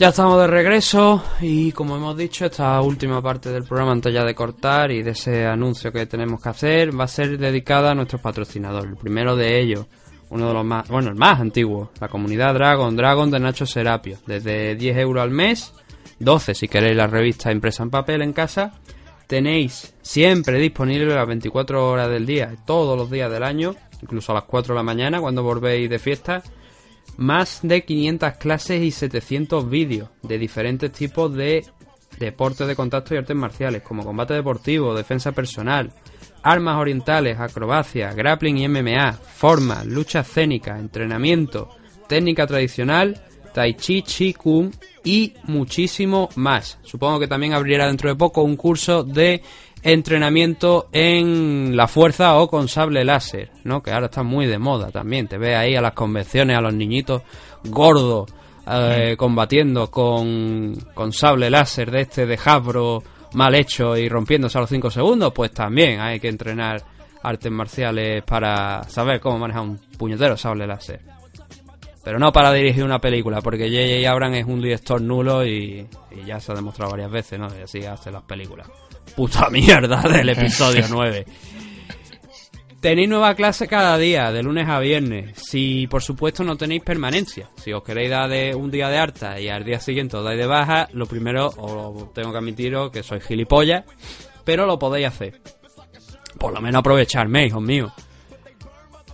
[0.00, 4.24] Ya estamos de regreso y como hemos dicho, esta última parte del programa antes ya
[4.24, 7.94] de cortar y de ese anuncio que tenemos que hacer va a ser dedicada a
[7.94, 8.92] nuestros patrocinadores.
[8.92, 9.84] El primero de ellos,
[10.30, 14.16] uno de los más, bueno, el más antiguo, la comunidad Dragon, Dragon de Nacho Serapio.
[14.26, 15.74] Desde 10 euros al mes,
[16.20, 18.74] 12 si queréis la revista impresa en papel en casa.
[19.26, 24.36] Tenéis siempre disponible las 24 horas del día, todos los días del año, incluso a
[24.36, 26.42] las 4 de la mañana cuando volvéis de fiesta,
[27.16, 31.64] más de 500 clases y 700 vídeos de diferentes tipos de
[32.18, 35.92] deportes de contacto y artes marciales, como combate deportivo, defensa personal,
[36.42, 41.70] armas orientales, acrobacia, grappling y MMA, formas, lucha escénica, entrenamiento,
[42.08, 44.72] técnica tradicional, tai chi, chi kung
[45.04, 46.78] y muchísimo más.
[46.82, 49.42] Supongo que también abrirá dentro de poco un curso de
[49.82, 53.82] entrenamiento en la fuerza o con sable láser, ¿no?
[53.82, 55.26] Que ahora está muy de moda también.
[55.26, 57.22] Te ves ahí a las convenciones a los niñitos
[57.64, 58.30] gordos
[58.70, 63.02] eh, combatiendo con, con sable láser de este de Hasbro
[63.34, 66.82] mal hecho y rompiéndose a los 5 segundos, pues también hay que entrenar
[67.22, 71.19] artes marciales para saber cómo manejar un puñetero sable láser.
[72.02, 74.10] Pero no para dirigir una película, porque J.J.
[74.10, 77.48] Abrams es un director nulo y, y ya se ha demostrado varias veces, ¿no?
[77.58, 78.68] Y así hace las películas.
[79.14, 81.26] Puta mierda del episodio 9.
[82.80, 85.36] Tenéis nueva clase cada día, de lunes a viernes.
[85.36, 87.50] Si por supuesto no tenéis permanencia.
[87.56, 90.38] Si os queréis dar de un día de harta y al día siguiente os dais
[90.38, 93.84] de baja, lo primero os tengo que admitiros que sois gilipollas,
[94.44, 95.42] pero lo podéis hacer.
[96.38, 97.92] Por lo menos aprovecharme, hijos míos.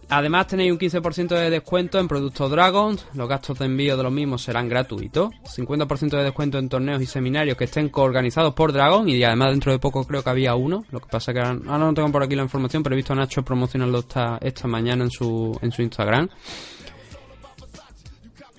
[0.09, 4.13] Además tenéis un 15% de descuento en productos Dragons, los gastos de envío de los
[4.13, 9.09] mismos serán gratuitos, 50% de descuento en torneos y seminarios que estén coorganizados por Dragon
[9.09, 11.93] y además dentro de poco creo que había uno, lo que pasa que ahora no
[11.93, 15.11] tengo por aquí la información, pero he visto a Nacho promocionarlo esta, esta mañana en
[15.11, 16.29] su, en su Instagram.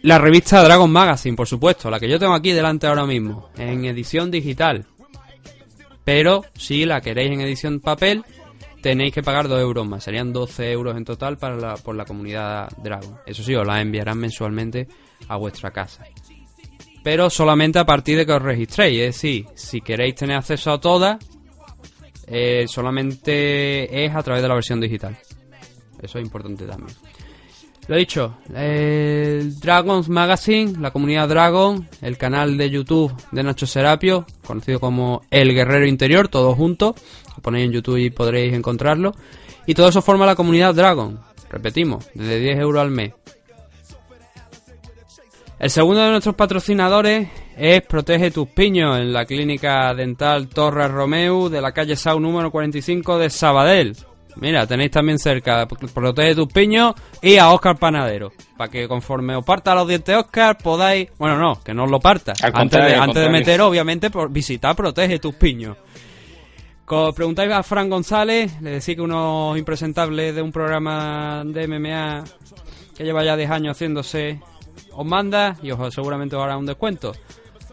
[0.02, 3.86] La revista Dragon Magazine, por supuesto, la que yo tengo aquí delante ahora mismo, en
[3.86, 4.86] edición digital.
[6.04, 8.24] Pero si la queréis en edición papel,
[8.82, 10.04] tenéis que pagar 2 euros más.
[10.04, 13.18] Serían 12 euros en total para la, por la comunidad Dragon.
[13.26, 14.88] Eso sí, os la enviarán mensualmente
[15.28, 16.06] a vuestra casa.
[17.04, 19.00] Pero solamente a partir de que os registréis.
[19.00, 21.18] Es decir, si queréis tener acceso a todas,
[22.28, 25.18] eh, solamente es a través de la versión digital.
[26.02, 26.96] Eso es importante también.
[27.88, 34.26] Lo dicho, el Dragons Magazine, la comunidad Dragon, el canal de YouTube de Nacho Serapio,
[34.46, 36.96] conocido como El Guerrero Interior, todos juntos.
[37.38, 39.14] Lo ponéis en YouTube y podréis encontrarlo.
[39.66, 41.20] Y todo eso forma la comunidad Dragon.
[41.50, 43.14] Repetimos, desde 10 euros al mes.
[45.60, 51.50] El segundo de nuestros patrocinadores es Protege tus piños en la clínica dental Torres Romeu
[51.50, 53.96] de la calle Sau número 45 de Sabadell.
[54.36, 58.32] Mira, tenéis también cerca Protege tus piños y a Oscar Panadero.
[58.56, 61.10] Para que conforme os parta los dientes Oscar podáis...
[61.18, 62.34] Bueno, no, que no os lo parta.
[62.44, 65.78] Al Antes de, antes de meter, obviamente, por visitar Protege tus piños.
[66.88, 72.24] Co- Preguntáis a Fran González, le decís que unos impresentables de un programa de MMA
[72.96, 74.40] que lleva ya 10 años haciéndose,
[74.94, 77.12] os manda y os seguramente os hará un descuento.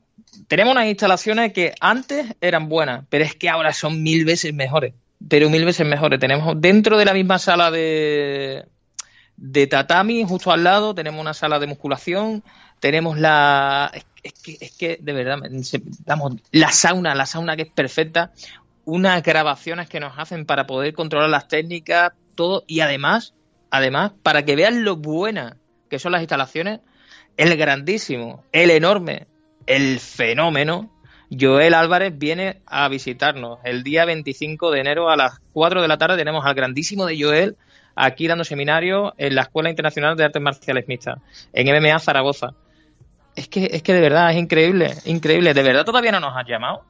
[0.47, 4.93] Tenemos unas instalaciones que antes eran buenas, pero es que ahora son mil veces mejores.
[5.27, 6.19] Pero mil veces mejores.
[6.19, 8.65] Tenemos dentro de la misma sala de,
[9.37, 12.43] de tatami, justo al lado, tenemos una sala de musculación,
[12.79, 13.91] tenemos la...
[14.21, 15.39] Es, que, es que, de verdad,
[16.51, 18.31] la sauna, la sauna que es perfecta,
[18.89, 23.33] unas grabaciones que nos hacen para poder controlar las técnicas, todo, y además,
[23.69, 25.55] además, para que vean lo buenas
[25.89, 26.81] que son las instalaciones,
[27.37, 29.27] el grandísimo, el enorme,
[29.65, 30.91] el fenómeno,
[31.37, 33.59] Joel Álvarez viene a visitarnos.
[33.63, 37.21] El día 25 de enero a las 4 de la tarde tenemos al grandísimo de
[37.21, 37.57] Joel
[37.95, 41.19] aquí dando seminario en la Escuela Internacional de Artes Marciales Mixtas,
[41.53, 42.53] en MMA Zaragoza.
[43.35, 45.53] Es que, es que de verdad es increíble, increíble.
[45.53, 46.83] ¿De verdad todavía no nos has llamado?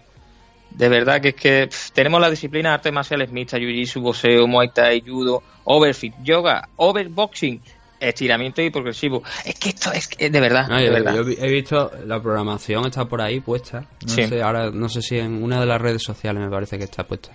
[0.76, 4.68] De verdad que es que pff, tenemos la disciplina artes marciales mixtas, jiu-jitsu, boxeo, muay
[4.74, 7.60] thai, judo, overfit, yoga, overboxing,
[8.00, 9.22] estiramiento y progresivo.
[9.44, 11.14] Es que esto es que, de verdad, No, de yo, verdad.
[11.14, 13.80] yo he visto la programación está por ahí puesta.
[14.06, 14.26] No Sí.
[14.26, 17.04] sé, ahora no sé si en una de las redes sociales me parece que está
[17.04, 17.30] puesta.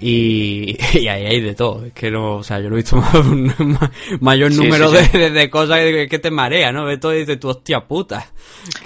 [0.00, 1.84] Y, y ahí hay de todo.
[1.86, 3.90] Es que no, o sea, yo lo he visto más- un ma-
[4.20, 5.18] mayor número sí, sí.
[5.18, 5.78] De, de- de cosas
[6.10, 6.84] que, te marea, ¿no?
[6.84, 8.26] Ves todo y dices, tú, hostia puta.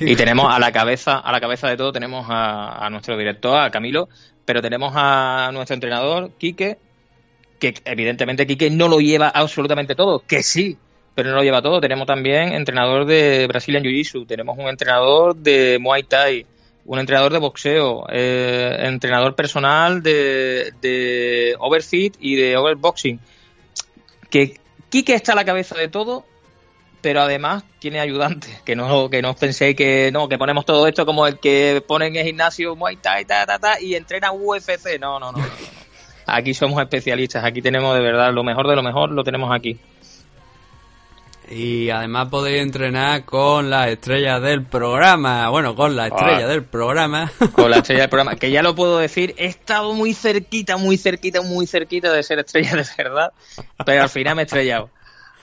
[0.00, 3.58] Y tenemos a la cabeza, a la cabeza de todo tenemos a, a nuestro director,
[3.58, 4.08] a Camilo,
[4.44, 6.78] pero tenemos a nuestro entrenador, Quique,
[7.58, 10.76] que evidentemente Quique no lo lleva absolutamente todo, que sí,
[11.14, 11.80] pero no lo lleva todo.
[11.80, 16.46] Tenemos también entrenador de Brazilian Jiu-Jitsu, tenemos un entrenador de Muay Thai,
[16.88, 23.20] un entrenador de boxeo, eh, entrenador personal de, de Overfit y de Overboxing.
[24.30, 24.58] Que
[24.88, 26.24] Quique está a la cabeza de todo,
[27.02, 31.04] pero además tiene ayudantes, que no, que no penséis que no, que ponemos todo esto
[31.04, 34.98] como el que pone en el gimnasio Muay Thai, ta, ta, ta, y entrena UFC.
[34.98, 35.38] No, no, no.
[36.26, 39.78] Aquí somos especialistas, aquí tenemos de verdad lo mejor de lo mejor, lo tenemos aquí.
[41.50, 45.48] Y además podéis entrenar con las estrellas del programa.
[45.48, 46.48] Bueno, con la estrella Ah.
[46.48, 47.30] del programa.
[47.54, 50.98] Con la estrella del programa, que ya lo puedo decir, he estado muy cerquita, muy
[50.98, 53.32] cerquita, muy cerquita de ser estrella de verdad,
[53.86, 54.90] pero al final me he estrellado.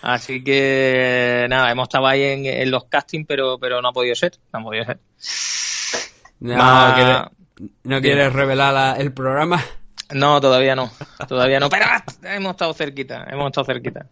[0.03, 4.14] Así que nada, hemos estado ahí en, en los castings, pero, pero no ha podido
[4.14, 4.99] ser, no ha podido ser.
[6.39, 9.64] No, quiere- no quieres revelar la- el programa.
[10.14, 10.91] No, todavía no,
[11.28, 11.86] todavía no, pero
[12.24, 14.06] hemos estado cerquita, hemos estado cerquita.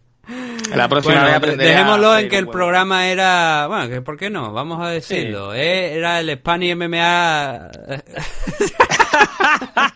[0.75, 3.67] La próxima Bueno, vez de- aprenderé a dejémoslo en que el programa era.
[3.67, 4.51] Bueno, que ¿por qué no?
[4.53, 5.53] Vamos a decirlo.
[5.53, 5.95] ¿eh?
[5.95, 7.69] Era el Spanish MMA.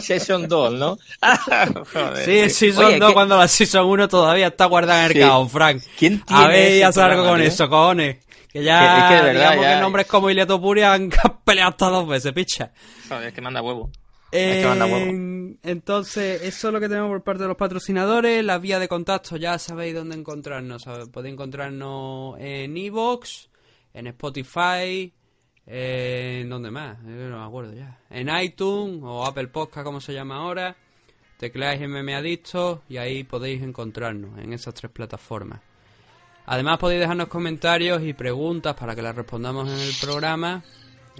[0.00, 0.98] Season 2, ¿no?
[1.92, 2.24] Joder.
[2.24, 5.18] Sí, Season Oye, 2 ¿qué- cuando la Season 1 todavía está guardada en el Sí.
[5.20, 5.82] caos, Frank.
[5.98, 7.48] ¿Quién A tiene ver, ese ya algo programa, con tío?
[7.48, 8.16] eso, cojones.
[8.52, 11.10] Que ya, es que de verdad, digamos ya- que nombres como Iliato Puri han
[11.44, 12.70] peleado hasta dos veces, picha.
[13.08, 13.90] Joder, es que manda huevo.
[14.30, 15.06] Es que manda huevo.
[15.62, 18.44] Entonces, eso es lo que tenemos por parte de los patrocinadores.
[18.44, 20.84] Las vías de contacto, ya sabéis dónde encontrarnos.
[21.12, 23.48] Podéis encontrarnos en Evox,
[23.92, 25.12] en Spotify,
[25.66, 26.98] eh, ¿en dónde más?
[27.00, 28.00] Eh, no me acuerdo ya.
[28.10, 30.76] En iTunes o Apple Podcast, como se llama ahora.
[31.38, 35.60] Tecleáis MM Adictos y ahí podéis encontrarnos en esas tres plataformas.
[36.46, 40.62] Además podéis dejarnos comentarios y preguntas para que las respondamos en el programa.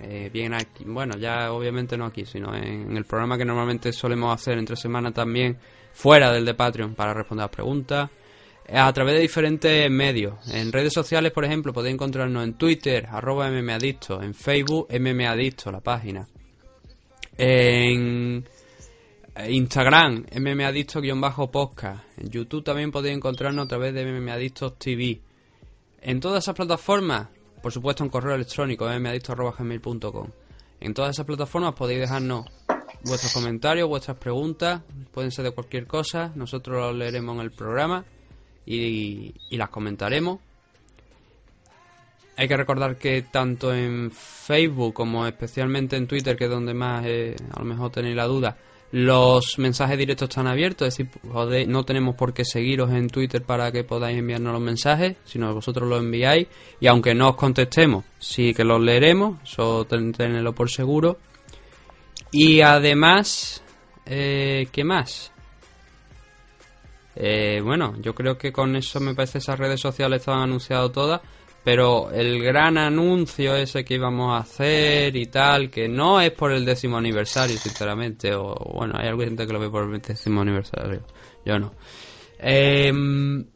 [0.03, 4.35] Eh, bien aquí, bueno, ya obviamente no aquí, sino en, el programa que normalmente solemos
[4.35, 5.57] hacer entre semanas también,
[5.93, 8.11] fuera del de Patreon, para responder las preguntas.
[8.67, 10.35] Eh, A través de diferentes medios.
[10.53, 15.81] En redes sociales, por ejemplo, podéis encontrarnos en Twitter, arroba mmadicto, en Facebook, mmadicto, la
[15.81, 16.27] página.
[17.37, 18.45] En
[19.49, 22.05] Instagram, mmadicto-podcast.
[22.19, 25.21] En YouTube también podéis encontrarnos a través de mmadictos TV.
[26.01, 27.29] En todas esas plataformas,
[27.65, 30.29] por supuesto en correo electrónico, mmadicto.gmail.com.
[30.81, 32.45] En todas esas plataformas podéis dejarnos
[33.07, 38.05] vuestros comentarios, vuestras preguntas, pueden ser de cualquier cosa, nosotros los leeremos en el programa
[38.67, 40.41] y, y las comentaremos.
[42.37, 47.07] Hay que recordar que tanto en Facebook como especialmente en Twitter, que es donde más
[47.07, 48.59] eh, a lo mejor tenéis la duda,
[48.93, 53.73] los mensajes directos están abiertos, es decir, no tenemos por qué seguiros en Twitter para
[53.73, 56.47] que podáis enviarnos los mensajes, sino vosotros los enviáis
[56.81, 61.19] y aunque no os contestemos, sí que los leeremos, eso ten- tenedlo por seguro.
[62.31, 63.63] Y además,
[64.07, 65.33] eh, ¿qué más?
[67.17, 71.21] Eh, bueno, yo creo que con eso me parece esas redes sociales estaban anunciadas todas,
[71.65, 76.53] pero el gran anuncio ese que íbamos a hacer y tal, que no es por
[76.53, 80.43] el décimo aniversario, sinceramente, o bueno, hay alguna gente que lo ve por el décimo
[80.43, 81.01] aniversario,
[81.45, 81.73] yo no.
[82.39, 83.47] Em,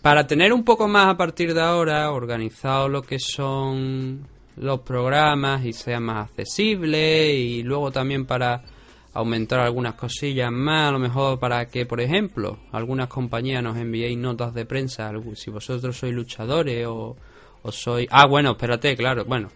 [0.00, 4.24] para tener un poco más a partir de ahora organizado lo que son
[4.56, 8.62] los programas y sea más accesible y luego también para
[9.14, 14.16] aumentar algunas cosillas más, a lo mejor para que, por ejemplo, algunas compañías nos enviéis
[14.16, 17.16] notas de prensa, si vosotros sois luchadores o,
[17.62, 18.08] o sois...
[18.10, 19.50] Ah, bueno, espérate, claro, bueno,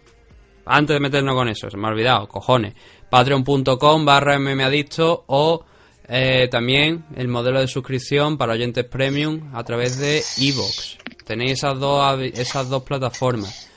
[0.65, 2.73] antes de meternos con eso, se me ha olvidado, cojones,
[3.09, 5.65] patreon.com barra mmadicto o
[6.07, 10.97] eh, también el modelo de suscripción para oyentes premium a través de iVoox.
[11.25, 13.69] Tenéis esas dos, esas dos plataformas.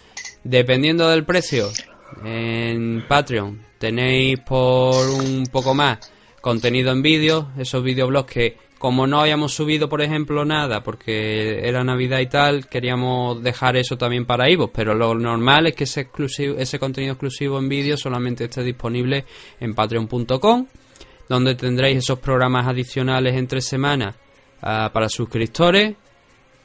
[0.43, 1.71] Dependiendo del precio,
[2.25, 5.99] en Patreon tenéis por un poco más
[6.41, 11.83] contenido en vídeo, esos videoblogs que como no habíamos subido, por ejemplo, nada, porque era
[11.83, 16.03] Navidad y tal, queríamos dejar eso también para iVoox, pero lo normal es que ese,
[16.03, 19.25] exclusivo, ese contenido exclusivo en vídeo solamente esté disponible
[19.61, 20.67] en patreon.com,
[21.29, 24.15] donde tendréis esos programas adicionales entre semanas
[24.61, 25.95] ah, para suscriptores,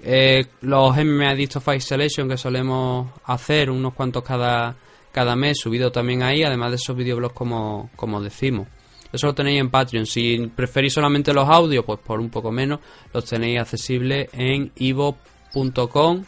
[0.03, 4.75] eh, los MMA Fight Selection que solemos hacer, unos cuantos cada,
[5.13, 8.67] cada mes, subido también ahí, además de esos videoblogs como, como decimos.
[9.11, 10.05] Eso lo tenéis en Patreon.
[10.05, 12.79] Si preferís solamente los audios, pues por un poco menos,
[13.13, 16.23] los tenéis accesibles en ivo.com.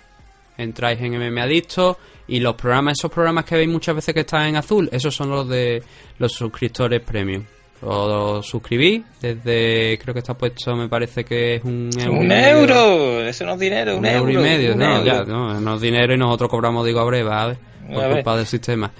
[0.58, 1.98] Entráis en MM Adicto
[2.28, 5.30] y los programas, esos programas que veis muchas veces que están en azul, esos son
[5.30, 5.82] los de
[6.20, 7.44] los suscriptores premium.
[7.82, 12.18] Os suscribís desde, creo que está puesto, me parece que es un euro.
[12.20, 15.04] Un euro, eso no es dinero, un, Un euro y medio, no, euro.
[15.06, 17.58] ya, no, no es dinero y nosotros cobramos, digo, a breve, ¿sabes?
[17.92, 18.16] Por A ver.
[18.18, 18.92] culpa del sistema.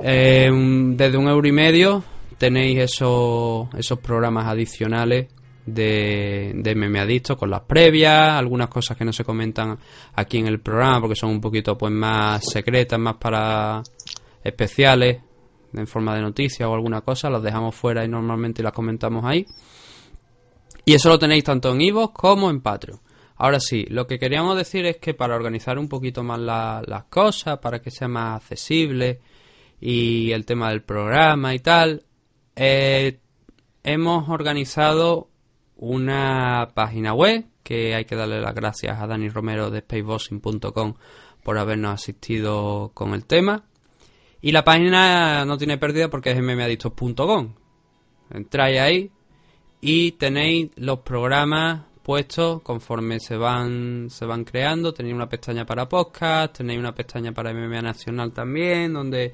[0.00, 0.50] Eh,
[0.96, 2.02] desde un euro y medio
[2.42, 5.28] tenéis esos, esos programas adicionales
[5.64, 9.78] de, de Meme Adicto con las previas, algunas cosas que no se comentan
[10.14, 13.80] aquí en el programa porque son un poquito pues más secretas, más para
[14.42, 15.20] especiales,
[15.72, 19.46] en forma de noticias o alguna cosa, las dejamos fuera y normalmente las comentamos ahí.
[20.84, 22.98] Y eso lo tenéis tanto en Ivo como en Patreon.
[23.36, 27.04] Ahora sí, lo que queríamos decir es que para organizar un poquito más la- las
[27.04, 29.20] cosas, para que sea más accesible
[29.80, 32.02] y el tema del programa y tal,
[32.56, 33.18] eh,
[33.82, 35.28] hemos organizado
[35.76, 40.94] una página web que hay que darle las gracias a Dani Romero de spacebossing.com
[41.42, 43.64] por habernos asistido con el tema.
[44.40, 47.54] Y la página no tiene pérdida porque es mmadictos.com.
[48.30, 49.10] Entráis ahí
[49.80, 54.92] y tenéis los programas puestos conforme se van se van creando.
[54.92, 59.32] Tenéis una pestaña para podcast, tenéis una pestaña para MMA Nacional también, donde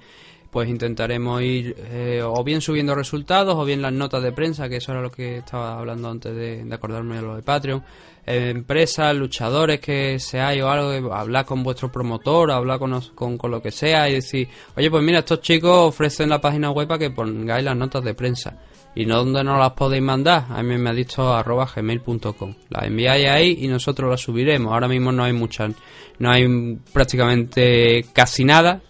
[0.51, 4.77] pues intentaremos ir eh, o bien subiendo resultados o bien las notas de prensa, que
[4.77, 7.83] eso era lo que estaba hablando antes de, acordarme de lo de Patreon.
[8.27, 13.39] Eh, empresas, luchadores que seáis o algo, eh, hablar con vuestro promotor, hablar con, con,
[13.39, 16.89] con lo que sea y decir, oye, pues mira, estos chicos ofrecen la página web
[16.89, 18.57] para que pongáis las notas de prensa.
[18.95, 20.47] ¿Y no dónde nos las podéis mandar?
[20.49, 22.55] A mí me ha dicho arroba gmail.com.
[22.71, 24.73] Las enviáis ahí y nosotros las subiremos.
[24.73, 25.73] Ahora mismo no hay muchas,
[26.19, 28.81] no hay prácticamente casi nada.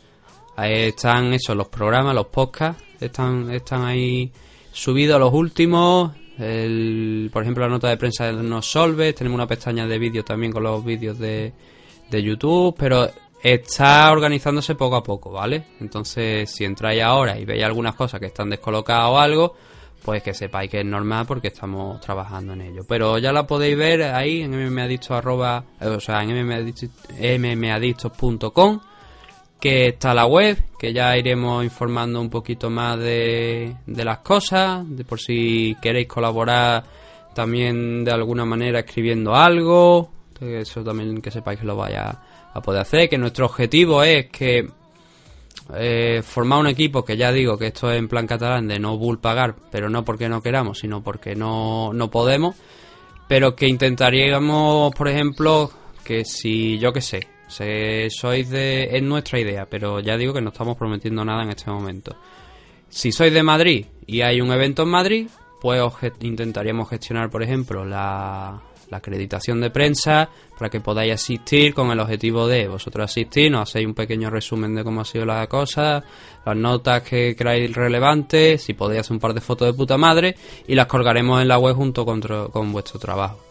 [0.67, 4.33] Están esos, los programas, los podcasts, están, están ahí
[4.73, 6.13] subidos los últimos.
[6.39, 9.13] El, por ejemplo, la nota de prensa de Nos Solve.
[9.13, 11.53] Tenemos una pestaña de vídeo también con los vídeos de,
[12.11, 13.09] de YouTube, pero
[13.43, 15.65] está organizándose poco a poco, ¿vale?
[15.81, 19.55] Entonces, si entráis ahora y veis algunas cosas que están descolocadas o algo,
[20.03, 22.83] pues que sepáis que es normal porque estamos trabajando en ello.
[22.89, 26.91] Pero ya la podéis ver ahí en mmadictos arroba, o sea, en mmadictos-
[27.39, 28.81] mmadictos.com
[29.61, 34.85] que está la web, que ya iremos informando un poquito más de, de las cosas,
[34.89, 36.85] de por si queréis colaborar
[37.35, 40.11] también de alguna manera escribiendo algo,
[40.41, 42.21] eso también que sepáis que lo vaya
[42.53, 44.69] a poder hacer, que nuestro objetivo es que
[45.75, 48.97] eh, formar un equipo que ya digo que esto es en plan catalán de no
[48.97, 52.57] bull pagar, pero no porque no queramos, sino porque no, no podemos,
[53.29, 55.71] pero que intentaríamos, por ejemplo,
[56.05, 60.41] que si yo que sé, se, sois de es nuestra idea, pero ya digo que
[60.41, 62.16] no estamos prometiendo nada en este momento.
[62.89, 65.29] Si sois de Madrid y hay un evento en Madrid,
[65.61, 65.83] pues
[66.20, 72.01] intentaríamos gestionar, por ejemplo, la, la acreditación de prensa para que podáis asistir con el
[72.01, 76.03] objetivo de vosotros asistir, nos hacéis un pequeño resumen de cómo ha sido la cosa,
[76.45, 80.35] las notas que creáis relevantes, si podéis hacer un par de fotos de puta madre
[80.66, 83.48] y las colgaremos en la web junto con, con vuestro trabajo.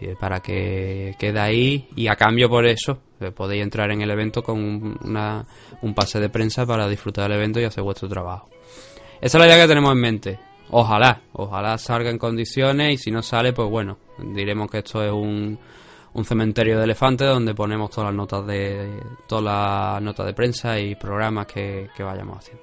[0.00, 4.10] Y para que quede ahí y a cambio por eso eh, podéis entrar en el
[4.10, 5.46] evento con un, una-
[5.82, 8.50] un pase de prensa para disfrutar del evento y hacer vuestro trabajo.
[9.20, 10.38] Esa es la idea que tenemos en mente.
[10.70, 15.10] Ojalá, ojalá salga en condiciones y si no sale, pues bueno, diremos que esto es
[15.12, 15.58] un,
[16.12, 20.78] un cementerio de elefantes donde ponemos todas las notas de todas las notas de prensa
[20.78, 22.62] y programas que, vayamos haciendo.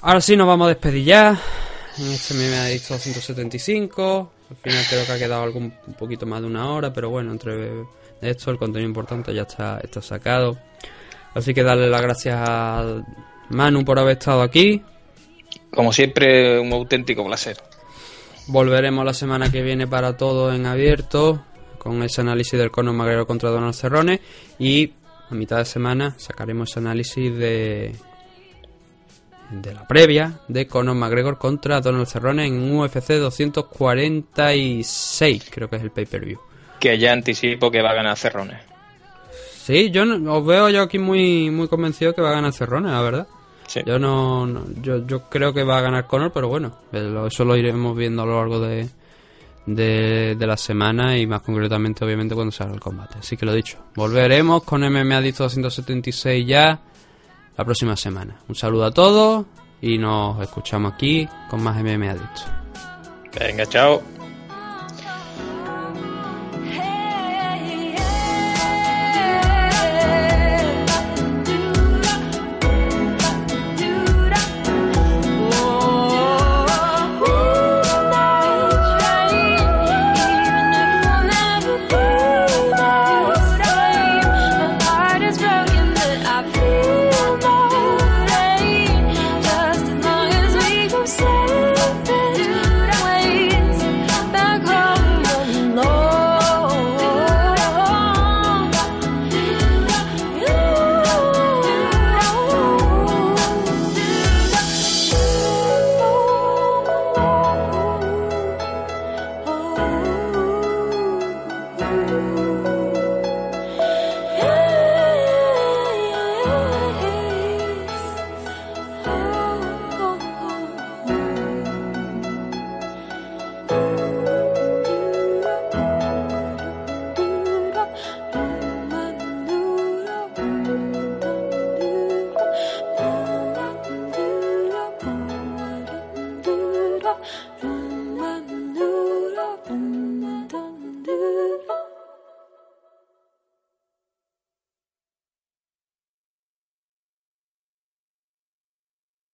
[0.00, 1.38] Ahora sí nos vamos a despedir ya.
[1.98, 4.30] Este me ha dicho 175.
[4.54, 7.32] Al final creo que ha quedado algo un poquito más de una hora, pero bueno,
[7.32, 7.84] entre
[8.20, 10.56] esto el contenido importante ya está, está sacado.
[11.34, 13.02] Así que darle las gracias a
[13.50, 14.80] Manu por haber estado aquí.
[15.72, 17.56] Como siempre, un auténtico placer.
[18.46, 21.44] Volveremos la semana que viene para todo en abierto
[21.78, 24.20] con ese análisis del Conor McGregor contra Donald Cerrone
[24.58, 24.92] y
[25.28, 27.92] a mitad de semana sacaremos ese análisis de
[29.50, 35.82] de la previa de Conor McGregor contra Donald Cerrone en UFC 246, creo que es
[35.82, 36.38] el pay-per-view.
[36.80, 38.58] Que ya anticipo que va a ganar Cerrone.
[39.56, 42.90] Sí, yo no- os veo yo aquí muy muy convencido que va a ganar Cerrone,
[42.90, 43.26] la verdad.
[43.66, 43.80] Sí.
[43.86, 46.76] Yo no, no- yo, yo creo que va a ganar Conor, pero bueno,
[47.26, 48.88] eso lo iremos viendo a lo largo de,
[49.66, 53.18] de, de la semana y más concretamente obviamente cuando salga el combate.
[53.20, 56.78] Así que lo dicho, volveremos con MMA Adicto 276 ya
[57.56, 58.36] la próxima semana.
[58.48, 59.46] Un saludo a todos
[59.80, 62.42] y nos escuchamos aquí con más MMA Adicto.
[63.38, 64.13] Venga, chao.